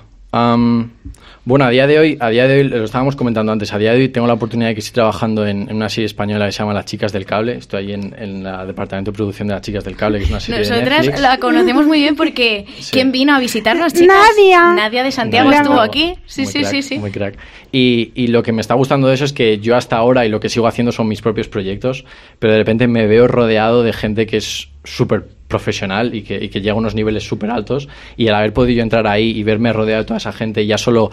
Bueno, 1.46 1.64
a 1.64 1.70
día 1.70 1.86
de 1.86 1.96
hoy, 2.00 2.18
a 2.18 2.28
día 2.28 2.48
de 2.48 2.58
hoy, 2.58 2.64
lo 2.64 2.84
estábamos 2.84 3.14
comentando 3.14 3.52
antes, 3.52 3.72
a 3.72 3.78
día 3.78 3.92
de 3.92 4.00
hoy 4.00 4.08
tengo 4.08 4.26
la 4.26 4.32
oportunidad 4.32 4.70
de 4.70 4.74
que 4.74 4.80
estoy 4.80 4.94
trabajando 4.94 5.46
en, 5.46 5.70
en 5.70 5.76
una 5.76 5.88
serie 5.88 6.06
española 6.06 6.46
que 6.46 6.50
se 6.50 6.58
llama 6.58 6.74
Las 6.74 6.86
Chicas 6.86 7.12
del 7.12 7.24
Cable. 7.24 7.54
Estoy 7.54 7.84
ahí 7.84 7.92
en, 7.92 8.12
en 8.18 8.44
el 8.44 8.66
departamento 8.66 9.12
de 9.12 9.14
producción 9.14 9.46
de 9.46 9.54
Las 9.54 9.62
Chicas 9.62 9.84
del 9.84 9.96
Cable, 9.96 10.18
que 10.18 10.24
es 10.24 10.30
una 10.30 10.40
serie 10.40 10.60
de 10.60 10.68
Nosotras 10.68 11.20
la 11.20 11.38
conocemos 11.38 11.86
muy 11.86 12.00
bien 12.00 12.16
porque 12.16 12.66
¿quién 12.90 13.12
vino 13.12 13.32
a 13.32 13.38
visitarnos, 13.38 13.94
chicas? 13.94 14.16
Nadia. 14.36 14.74
Nadia 14.74 15.04
de 15.04 15.12
Santiago 15.12 15.48
Nadia 15.48 15.62
estuvo 15.62 15.80
aquí. 15.80 16.16
Sí, 16.26 16.42
Muy 16.42 16.52
sí, 16.52 16.58
crack, 16.58 16.72
sí, 16.72 16.82
sí. 16.82 16.98
Muy 16.98 17.12
crack. 17.12 17.38
Y, 17.70 18.10
y 18.16 18.26
lo 18.26 18.42
que 18.42 18.50
me 18.50 18.60
está 18.60 18.74
gustando 18.74 19.06
de 19.06 19.14
eso 19.14 19.24
es 19.24 19.32
que 19.32 19.58
yo 19.58 19.76
hasta 19.76 19.96
ahora 19.96 20.26
y 20.26 20.28
lo 20.28 20.40
que 20.40 20.48
sigo 20.48 20.66
haciendo 20.66 20.90
son 20.90 21.06
mis 21.06 21.22
propios 21.22 21.46
proyectos, 21.46 22.04
pero 22.40 22.54
de 22.54 22.58
repente 22.58 22.88
me 22.88 23.06
veo 23.06 23.28
rodeado 23.28 23.84
de 23.84 23.92
gente 23.92 24.26
que 24.26 24.38
es 24.38 24.68
súper 24.82 25.28
profesional 25.48 26.14
y 26.14 26.22
que, 26.22 26.44
y 26.44 26.48
que 26.48 26.60
llega 26.60 26.72
a 26.72 26.76
unos 26.76 26.94
niveles 26.94 27.26
súper 27.26 27.50
altos 27.50 27.88
y 28.16 28.26
el 28.26 28.34
haber 28.34 28.52
podido 28.52 28.82
entrar 28.82 29.06
ahí 29.06 29.30
y 29.30 29.42
verme 29.42 29.72
rodeado 29.72 30.02
de 30.02 30.06
toda 30.06 30.18
esa 30.18 30.32
gente 30.32 30.66
ya 30.66 30.78
solo 30.78 31.10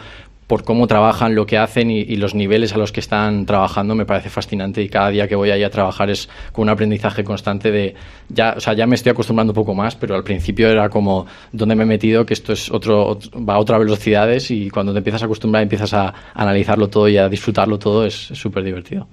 por 0.48 0.65
cómo 0.65 0.88
trabajan, 0.88 1.36
lo 1.36 1.46
que 1.46 1.58
hacen 1.58 1.89
y, 1.89 2.04
los 2.17 2.36
niveles 2.36 2.74
a 2.74 2.78
los 2.78 2.91
que 2.91 3.00
están 3.00 3.46
trabajando 3.46 3.96
me 3.96 4.06
parece 4.06 4.30
fascinante 4.30 4.82
y 4.82 4.89
cada 4.89 5.10
día 5.10 5.28
que 5.28 5.36
voy 5.36 5.50
ahí 5.52 5.63
a 5.63 5.69
trabajar 5.69 6.10
es 6.10 6.28
con 6.52 6.63
un 6.63 6.69
aprendizaje 6.69 7.24
constante 7.24 7.72
de 7.72 7.96
ya, 8.28 8.54
o 8.58 8.60
sea, 8.60 8.74
ya 8.74 8.86
me 8.86 8.96
estoy 8.96 9.12
acostumbrando 9.12 9.52
un 9.52 9.56
poco 9.56 9.74
más, 9.74 9.96
pero 9.96 10.15
al 10.15 10.24
principio 10.24 10.67
era 10.69 10.89
como 10.89 11.26
dónde 11.54 11.76
me 11.76 11.84
he 11.84 11.88
metido, 11.88 12.26
que 12.26 12.34
esto 12.34 12.52
es 12.54 12.69
otro, 12.69 13.17
ot- 13.17 13.50
va 13.50 13.54
a 13.56 13.60
otras 13.60 13.80
velocidades 13.80 14.52
y 14.52 14.69
cuando 14.69 14.91
te 14.91 14.98
empiezas 14.98 15.22
a 15.22 15.26
acostumbrar 15.26 15.63
empiezas 15.63 15.93
a 15.93 16.13
analizarlo 16.34 16.89
todo 16.89 17.08
y 17.08 17.17
a 17.17 17.30
disfrutarlo 17.30 17.80
todo 17.80 18.06
es 18.06 18.13
súper 18.13 18.63
divertido. 18.65 19.08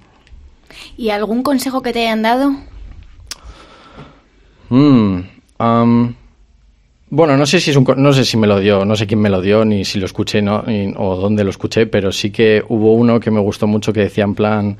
¿Y 0.96 1.11
algún 1.11 1.42
consejo 1.44 1.80
que 1.80 1.92
te 1.92 2.00
hayan 2.00 2.22
dado? 2.22 2.52
Mm, 4.70 5.20
bueno, 7.11 7.37
no 7.37 7.44
sé 7.44 7.61
si 7.61 7.70
es 7.70 7.76
un, 7.76 7.85
no 7.96 8.12
sé 8.12 8.24
si 8.24 8.37
me 8.37 8.46
lo 8.46 8.61
dio, 8.61 8.85
no 8.85 8.94
sé 8.96 9.06
quién 9.06 9.20
me 9.20 9.28
lo 9.28 9.42
dio 9.42 9.64
ni 9.64 9.85
si 9.85 9.98
lo 9.98 10.06
escuché 10.06 10.40
no, 10.40 10.64
o 10.96 11.16
dónde 11.16 11.44
lo 11.44 11.50
escuché, 11.50 11.87
pero 11.87 12.12
sí 12.12 12.30
que 12.30 12.62
hubo 12.68 12.94
uno 12.94 13.18
que 13.18 13.30
me 13.30 13.40
gustó 13.40 13.66
mucho 13.66 13.92
que 13.92 14.00
decía 14.00 14.24
en 14.24 14.35
plan 14.35 14.78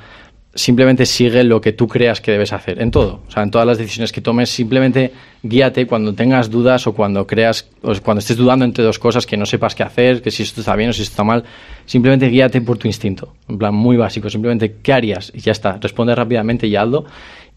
simplemente 0.55 1.07
sigue 1.07 1.45
lo 1.45 1.61
que 1.61 1.73
tú 1.73 1.87
creas 1.87 2.21
que 2.21 2.33
debes 2.33 2.53
hacer 2.53 2.83
en 2.83 2.91
todo, 2.91 3.21
o 3.27 3.31
sea, 3.31 3.43
en 3.43 3.51
todas 3.51 3.67
las 3.67 3.79
decisiones 3.79 4.11
que 4.11 4.21
tomes, 4.21 4.51
simplemente 4.51 5.13
guíate 5.43 5.87
cuando 5.87 6.13
tengas 6.15 6.51
dudas 6.51 6.87
o 6.87 6.93
cuando 6.93 7.27
creas 7.27 7.69
o 7.83 7.93
cuando 8.03 8.19
estés 8.19 8.37
dudando 8.37 8.65
entre 8.65 8.83
dos 8.83 8.99
cosas 8.99 9.27
que 9.27 9.37
no 9.37 9.47
sepas 9.47 9.75
qué 9.75 9.85
hacer, 9.85 10.23
que 10.23 10.31
si 10.31 10.43
esto 10.43 10.61
está 10.61 10.75
bien 10.75 10.91
o 10.91 10.93
si 10.93 11.03
esto 11.03 11.13
está 11.13 11.25
mal, 11.25 11.45
simplemente 11.87 12.29
guíate 12.29 12.61
por 12.63 12.79
tu 12.79 12.89
instinto, 12.89 13.35
en 13.49 13.59
plan 13.59 13.75
muy 13.75 13.97
básico, 13.97 14.29
simplemente 14.29 14.77
qué 14.83 14.93
harías 14.93 15.31
y 15.35 15.41
ya 15.41 15.53
está, 15.53 15.79
responde 15.81 16.15
rápidamente 16.15 16.67
y 16.67 16.75
hazlo 16.75 17.05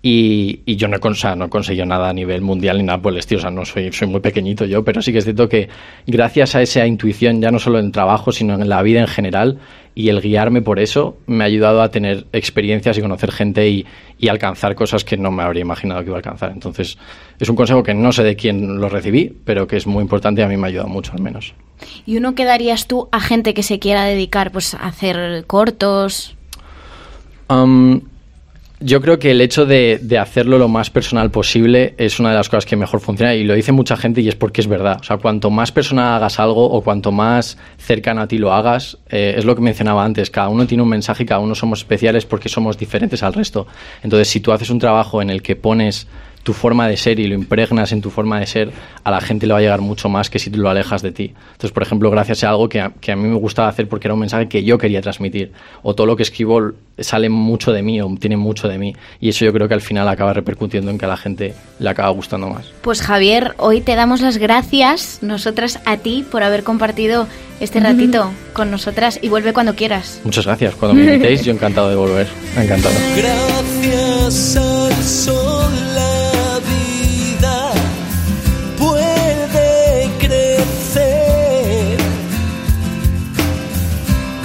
y, 0.06 0.60
y 0.66 0.76
yo 0.76 0.88
no 0.90 0.98
he, 0.98 1.00
con- 1.00 1.14
o 1.14 1.16
sea, 1.16 1.36
no 1.36 1.46
he 1.46 1.50
conseguido 1.50 1.86
nada 1.86 2.10
a 2.10 2.14
nivel 2.14 2.42
mundial 2.42 2.78
ni 2.78 2.84
nada 2.84 3.02
por 3.02 3.14
el 3.14 3.20
estilo, 3.20 3.40
o 3.40 3.42
sea, 3.42 3.50
no 3.52 3.64
soy, 3.66 3.92
soy 3.94 4.08
muy 4.10 4.20
pequeñito 4.20 4.66
yo, 4.66 4.84
pero 4.84 5.02
sí 5.02 5.12
que 5.14 5.20
es 5.20 5.24
cierto 5.24 5.48
que 5.50 5.70
gracias 6.06 6.56
a 6.56 6.62
esa 6.62 6.86
intuición, 6.86 7.42
ya 7.42 7.50
no 7.52 7.58
solo 7.58 7.80
en 7.80 7.86
el 7.86 7.92
trabajo, 7.94 8.32
sino 8.34 8.54
en 8.54 8.68
la 8.68 8.82
vida 8.84 9.00
en 9.00 9.08
general, 9.08 9.60
y 9.96 10.10
el 10.10 10.22
guiarme 10.22 10.62
por 10.62 10.80
eso, 10.80 11.18
me 11.28 11.44
ha 11.44 11.48
ayudado 11.48 11.82
a 11.82 11.90
tener 11.90 12.26
experiencias 12.34 12.98
y 12.98 13.02
conocer 13.02 13.32
gente 13.32 13.70
y, 13.70 13.86
y 14.20 14.28
alcanzar 14.28 14.74
cosas 14.76 15.06
que 15.06 15.16
no 15.18 15.32
me 15.32 15.44
habría 15.44 15.62
imaginado 15.62 16.02
que 16.02 16.08
iba 16.08 16.16
a 16.16 16.18
alcanzar. 16.18 16.52
Entonces, 16.52 16.98
es 17.40 17.48
un 17.48 17.56
consejo 17.56 17.84
que 17.84 17.94
no 17.94 18.12
sé 18.12 18.24
de 18.24 18.36
quién 18.36 18.80
lo 18.82 18.90
recibí, 18.90 19.32
pero 19.46 19.68
que 19.68 19.78
es 19.78 19.86
muy 19.86 20.02
importante 20.02 20.42
y 20.42 20.44
a 20.44 20.48
mí 20.48 20.58
me 20.58 20.64
ha 20.66 20.70
ayudado 20.70 20.90
mucho 20.90 21.12
al 21.14 21.22
menos. 21.22 21.54
¿Y 22.08 22.18
uno 22.18 22.34
que 22.34 22.44
darías 22.44 22.88
tú 22.88 23.08
a 23.12 23.20
gente 23.22 23.54
que 23.54 23.62
se 23.62 23.78
quiera 23.78 24.04
dedicar 24.06 24.52
pues, 24.52 24.74
a 24.74 24.88
hacer 24.88 25.46
cortos? 25.46 26.36
Am, 27.48 28.02
yo 28.84 29.02
creo 29.02 29.18
que 29.18 29.32
el 29.32 29.42
hecho 29.42 29.66
de, 29.66 30.00
de 30.02 30.18
hacerlo 30.18 30.58
lo 30.58 30.68
más 30.68 30.90
personal 30.90 31.32
posible 31.32 31.96
es 31.98 32.20
una 32.20 32.30
de 32.30 32.36
las 32.36 32.50
cosas 32.50 32.66
que 32.66 32.76
mejor 32.76 33.00
funciona 33.00 33.34
y 33.34 33.44
lo 33.44 33.54
dice 33.54 33.72
mucha 33.72 33.96
gente 33.96 34.22
y 34.22 34.28
es 34.28 34.36
porque 34.36 34.62
es 34.62 34.68
verdad. 34.68 34.98
O 35.00 35.04
sea, 35.04 35.18
cuanto 35.18 35.50
más 35.50 35.72
personal 35.72 36.16
hagas 36.16 36.40
algo 36.40 36.70
o 36.70 36.82
cuanto 36.82 37.12
más 37.12 37.58
cercano 37.78 38.22
a 38.22 38.28
ti 38.28 38.38
lo 38.38 38.54
hagas, 38.54 38.98
eh, 39.10 39.36
es 39.38 39.46
lo 39.46 39.56
que 39.56 39.62
mencionaba 39.62 40.04
antes. 40.04 40.30
Cada 40.30 40.50
uno 40.50 40.68
tiene 40.68 40.84
un 40.84 40.90
mensaje 40.90 41.24
y 41.24 41.26
cada 41.26 41.40
uno 41.40 41.56
somos 41.56 41.80
especiales 41.80 42.26
porque 42.26 42.50
somos 42.50 42.78
diferentes 42.78 43.24
al 43.24 43.34
resto. 43.34 43.68
Entonces, 44.04 44.28
si 44.28 44.40
tú 44.42 44.52
haces 44.52 44.70
un 44.70 44.80
trabajo 44.80 45.22
en 45.22 45.30
el 45.30 45.42
que 45.42 45.56
pones 45.56 46.08
tu 46.44 46.54
forma 46.54 46.88
de 46.88 46.98
ser 46.98 47.20
y 47.20 47.28
lo 47.28 47.36
impregnas 47.36 47.92
en 47.94 48.02
tu 48.02 48.10
forma 48.10 48.40
de 48.40 48.46
ser, 48.46 48.72
a 49.04 49.12
la 49.12 49.22
gente 49.22 49.48
le 49.48 49.54
va 49.54 49.60
a 49.60 49.62
llegar 49.62 49.82
mucho 49.82 50.10
más 50.10 50.30
que 50.30 50.40
si 50.40 50.50
tú 50.50 50.60
lo 50.60 50.70
alejas 50.70 51.02
de 51.02 51.12
ti. 51.12 51.34
Entonces, 51.54 51.72
por 51.72 51.84
ejemplo, 51.84 52.12
gracias 52.12 52.44
a 52.44 52.50
algo 52.50 52.70
que 52.70 52.82
a, 52.82 52.92
que 53.00 53.12
a 53.12 53.16
mí 53.16 53.28
me 53.28 53.36
gustaba 53.36 53.70
hacer 53.70 53.88
porque 53.88 54.08
era 54.08 54.14
un 54.14 54.20
mensaje 54.20 54.48
que 54.48 54.64
yo 54.64 54.78
quería 54.78 55.02
transmitir, 55.02 55.52
o 55.82 55.96
todo 55.96 56.06
lo 56.06 56.16
que 56.16 56.24
escribo 56.24 56.74
sale 57.00 57.30
mucho 57.30 57.72
de 57.72 57.82
mí 57.82 58.02
o 58.02 58.16
tiene 58.20 58.38
mucho 58.38 58.68
de 58.68 58.78
mí, 58.78 58.96
y 59.20 59.30
eso 59.30 59.46
yo 59.46 59.54
creo 59.54 59.68
que 59.68 59.74
al 59.74 59.82
final 59.82 60.08
acaba 60.08 60.34
repercutiendo 60.34 60.92
en 60.92 60.98
que 60.98 61.06
a 61.06 61.08
la 61.08 61.18
gente 61.18 61.54
le 61.80 61.90
acaba 61.90 62.10
gustando 62.10 62.50
más. 62.50 62.72
Pues 62.82 63.02
Javier, 63.02 63.56
hoy 63.58 63.82
te 63.82 63.96
damos 63.96 64.22
las 64.22 64.38
gracias, 64.38 65.20
nosotras 65.22 65.80
a 65.86 65.98
ti, 65.98 66.26
por 66.30 66.44
haber 66.44 66.64
compartido 66.64 67.28
este 67.60 67.80
ratito 67.80 68.32
con 68.52 68.70
nosotras 68.70 69.20
y 69.22 69.30
vuelve 69.30 69.54
cuando 69.54 69.76
quieras. 69.76 70.20
Muchas 70.26 70.46
gracias. 70.46 70.76
Cuando 70.76 70.96
me 70.96 71.06
invitéis, 71.06 71.46
yo 71.46 71.54
encantado 71.54 71.90
de 71.90 71.96
volver. 71.96 72.28
Encantado. 72.58 72.94
Gracias 73.16 74.58
al 74.58 75.04
sol 75.04 75.63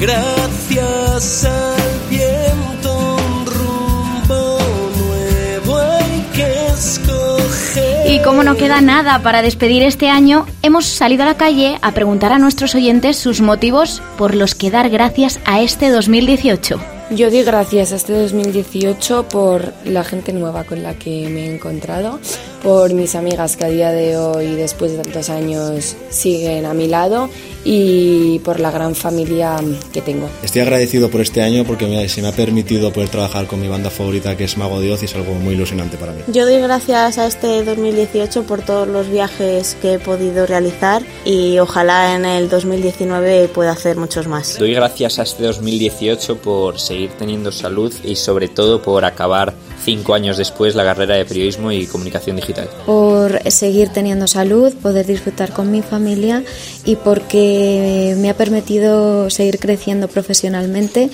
Gracias 0.08 1.44
al 1.44 2.08
viento, 2.08 3.16
un 3.16 3.44
rumbo 3.44 4.58
nuevo 4.96 5.76
hay 5.76 6.26
que 6.34 6.66
escoger. 6.68 8.10
Y 8.10 8.22
como 8.22 8.42
no 8.42 8.56
queda 8.56 8.80
nada 8.80 9.22
para 9.22 9.42
despedir 9.42 9.82
este 9.82 10.08
año, 10.08 10.46
hemos 10.62 10.86
salido 10.86 11.24
a 11.24 11.26
la 11.26 11.36
calle 11.36 11.78
a 11.82 11.92
preguntar 11.92 12.32
a 12.32 12.38
nuestros 12.38 12.74
oyentes 12.74 13.18
sus 13.18 13.42
motivos 13.42 14.00
por 14.16 14.34
los 14.34 14.54
que 14.54 14.70
dar 14.70 14.88
gracias 14.88 15.40
a 15.44 15.60
este 15.60 15.90
2018. 15.90 16.80
Yo 17.10 17.30
doy 17.30 17.42
gracias 17.42 17.92
a 17.92 17.96
este 17.96 18.14
2018 18.14 19.28
por 19.28 19.74
la 19.84 20.04
gente 20.04 20.32
nueva 20.32 20.64
con 20.64 20.82
la 20.82 20.94
que 20.94 21.28
me 21.28 21.46
he 21.46 21.54
encontrado, 21.54 22.18
por 22.62 22.92
mis 22.92 23.14
amigas 23.14 23.56
que 23.56 23.64
a 23.64 23.68
día 23.68 23.92
de 23.92 24.16
hoy, 24.16 24.54
después 24.54 24.92
de 24.92 24.98
tantos 25.02 25.28
años, 25.30 25.96
siguen 26.10 26.66
a 26.66 26.74
mi 26.74 26.86
lado 26.88 27.28
y 27.64 28.38
por 28.40 28.60
la 28.60 28.70
gran 28.70 28.94
familia 28.94 29.56
que 29.92 30.00
tengo. 30.00 30.28
Estoy 30.42 30.62
agradecido 30.62 31.10
por 31.10 31.20
este 31.20 31.42
año 31.42 31.64
porque 31.64 31.86
me- 31.86 32.08
se 32.08 32.22
me 32.22 32.28
ha 32.28 32.32
permitido 32.32 32.92
poder 32.92 33.08
trabajar 33.10 33.46
con 33.46 33.60
mi 33.60 33.68
banda 33.68 33.90
favorita 33.90 34.36
que 34.36 34.44
es 34.44 34.56
Mago 34.56 34.80
de 34.80 34.92
Oz 34.92 35.02
y 35.02 35.04
es 35.06 35.14
algo 35.14 35.34
muy 35.34 35.54
ilusionante 35.54 35.96
para 35.96 36.12
mí. 36.12 36.20
Yo 36.28 36.46
doy 36.46 36.60
gracias 36.60 37.18
a 37.18 37.26
este 37.26 37.64
2018 37.64 38.44
por 38.44 38.62
todos 38.62 38.88
los 38.88 39.08
viajes 39.10 39.76
que 39.82 39.94
he 39.94 39.98
podido 39.98 40.46
realizar 40.46 41.02
y 41.24 41.58
ojalá 41.58 42.14
en 42.16 42.24
el 42.24 42.48
2019 42.48 43.48
pueda 43.48 43.72
hacer 43.72 43.96
muchos 43.96 44.26
más. 44.26 44.58
Doy 44.58 44.72
gracias 44.74 45.18
a 45.18 45.22
este 45.22 45.42
2018 45.44 46.36
por 46.38 46.80
seguir 46.80 47.10
teniendo 47.18 47.52
salud 47.52 47.92
y 48.04 48.16
sobre 48.16 48.48
todo 48.48 48.80
por 48.82 49.04
acabar 49.04 49.52
cinco 49.84 50.14
años 50.14 50.36
después 50.36 50.74
la 50.74 50.84
carrera 50.84 51.16
de 51.16 51.24
periodismo 51.24 51.72
y 51.72 51.86
comunicación 51.86 52.36
digital. 52.36 52.68
por 52.86 53.40
seguir 53.50 53.88
teniendo 53.88 54.26
salud, 54.26 54.72
poder 54.74 55.06
disfrutar 55.06 55.52
con 55.52 55.70
mi 55.70 55.82
familia 55.82 56.42
y 56.84 56.96
porque 56.96 58.14
me 58.18 58.30
ha 58.30 58.34
permitido 58.34 59.30
seguir 59.30 59.58
creciendo 59.58 60.08
profesionalmente 60.08 61.10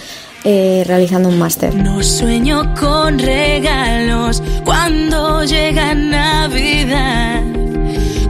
eh, 0.46 0.84
realizando 0.86 1.30
un 1.30 1.38
máster. 1.38 1.74
No 1.74 2.02
sueño 2.02 2.74
con 2.78 3.18
regalos 3.18 4.42
cuando 4.64 5.42
llega 5.44 5.94
Navidad, 5.94 7.42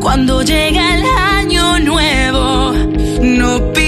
cuando 0.01 0.43
llega 0.43 0.97
el 0.97 1.05
año 1.05 1.81
nuevo. 1.81 2.73
No 3.21 3.73
pido 3.73 3.84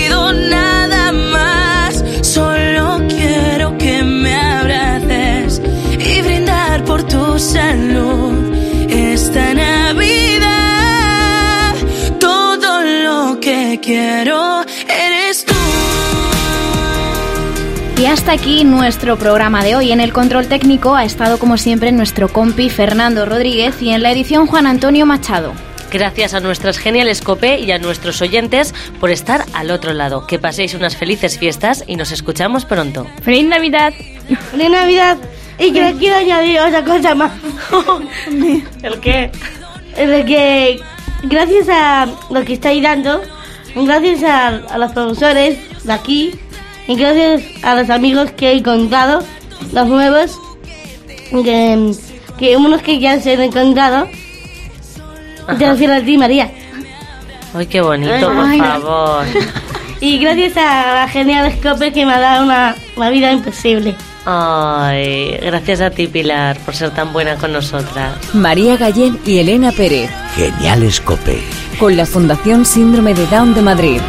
hasta 18.17 18.33
aquí 18.33 18.65
nuestro 18.65 19.19
programa 19.19 19.63
de 19.63 19.77
hoy. 19.77 19.93
En 19.93 20.01
el 20.01 20.11
control 20.11 20.47
técnico 20.47 20.95
ha 20.95 21.05
estado 21.05 21.39
como 21.39 21.59
siempre 21.59 21.93
nuestro 21.93 22.29
compi 22.29 22.71
Fernando 22.71 23.27
Rodríguez 23.27 23.83
y 23.83 23.91
en 23.91 24.03
la 24.03 24.11
edición 24.11 24.47
Juan 24.47 24.67
Antonio 24.67 25.05
Machado. 25.05 25.53
Gracias 25.93 26.33
a 26.33 26.41
nuestras 26.41 26.79
geniales 26.79 27.21
COPE 27.21 27.61
y 27.61 27.73
a 27.73 27.79
nuestros 27.79 28.23
oyentes 28.23 28.75
por 29.01 29.11
estar 29.11 29.45
al 29.53 29.71
otro 29.71 29.93
lado. 29.93 30.27
Que 30.27 30.39
paséis 30.39 30.73
unas 30.73 30.97
felices 30.97 31.39
fiestas 31.39 31.85
y 31.87 31.97
nos 31.97 32.11
escuchamos 32.11 32.65
pronto. 32.65 33.07
¡Feliz 33.23 33.45
Navidad! 33.45 33.93
¡Feliz 34.51 34.71
Navidad! 34.71 35.19
Y 35.59 35.73
que 35.73 35.95
quiero 35.99 36.17
añadir 36.17 36.59
otra 36.61 36.85
cosa 36.85 37.15
más. 37.15 37.33
¿El 38.83 38.99
qué? 39.01 39.31
De 39.95 40.25
que 40.25 40.81
gracias 41.25 41.69
a 41.69 42.09
lo 42.31 42.45
que 42.47 42.55
estáis 42.55 42.83
dando, 42.83 43.21
gracias 43.75 44.23
a, 44.23 44.49
a 44.49 44.79
los 44.79 44.93
profesores 44.93 45.59
de 45.85 45.93
aquí 45.93 46.41
y 46.87 46.95
gracias 46.97 47.43
a 47.63 47.75
los 47.75 47.91
amigos 47.91 48.31
que 48.33 48.51
he 48.51 48.59
encontrado, 48.59 49.23
los 49.73 49.89
nuevos, 49.89 50.39
que, 51.31 51.93
que 52.39 52.57
unos 52.57 52.83
que 52.83 52.99
ya 52.99 53.21
se 53.21 53.35
han 53.35 53.43
encontrado, 53.43 54.09
te 55.59 55.69
refiero 55.69 55.95
a 55.95 56.01
ti, 56.01 56.17
María. 56.19 56.51
Ay, 57.55 57.67
qué 57.67 57.81
bonito, 57.81 58.27
por 58.33 58.45
Ay. 58.45 58.59
favor. 58.59 59.25
Y 59.99 60.19
gracias 60.19 60.59
a 60.59 60.93
la 60.95 61.09
genial 61.09 61.51
Scope 61.59 61.91
que 61.91 62.05
me 62.05 62.13
ha 62.13 62.21
dado 62.21 62.45
una, 62.45 62.77
una 62.97 63.09
vida 63.09 63.33
imposible. 63.33 63.97
Ay, 64.27 65.39
gracias 65.41 65.81
a 65.81 65.89
ti, 65.89 66.07
Pilar, 66.07 66.59
por 66.67 66.75
ser 66.77 66.91
tan 66.91 67.15
buena 67.15 67.37
con 67.37 67.51
nosotras. 67.55 68.13
María 68.35 68.77
Gallén 68.77 69.19
y 69.25 69.39
Elena 69.39 69.73
Pérez, 69.73 70.11
Genial 70.35 70.83
Escope. 70.83 71.41
con 71.81 71.97
la 71.97 72.05
Fundación 72.05 72.67
Síndrome 72.67 73.15
de 73.15 73.27
Down 73.29 73.55
de 73.55 73.63
Madrid. 73.63 74.01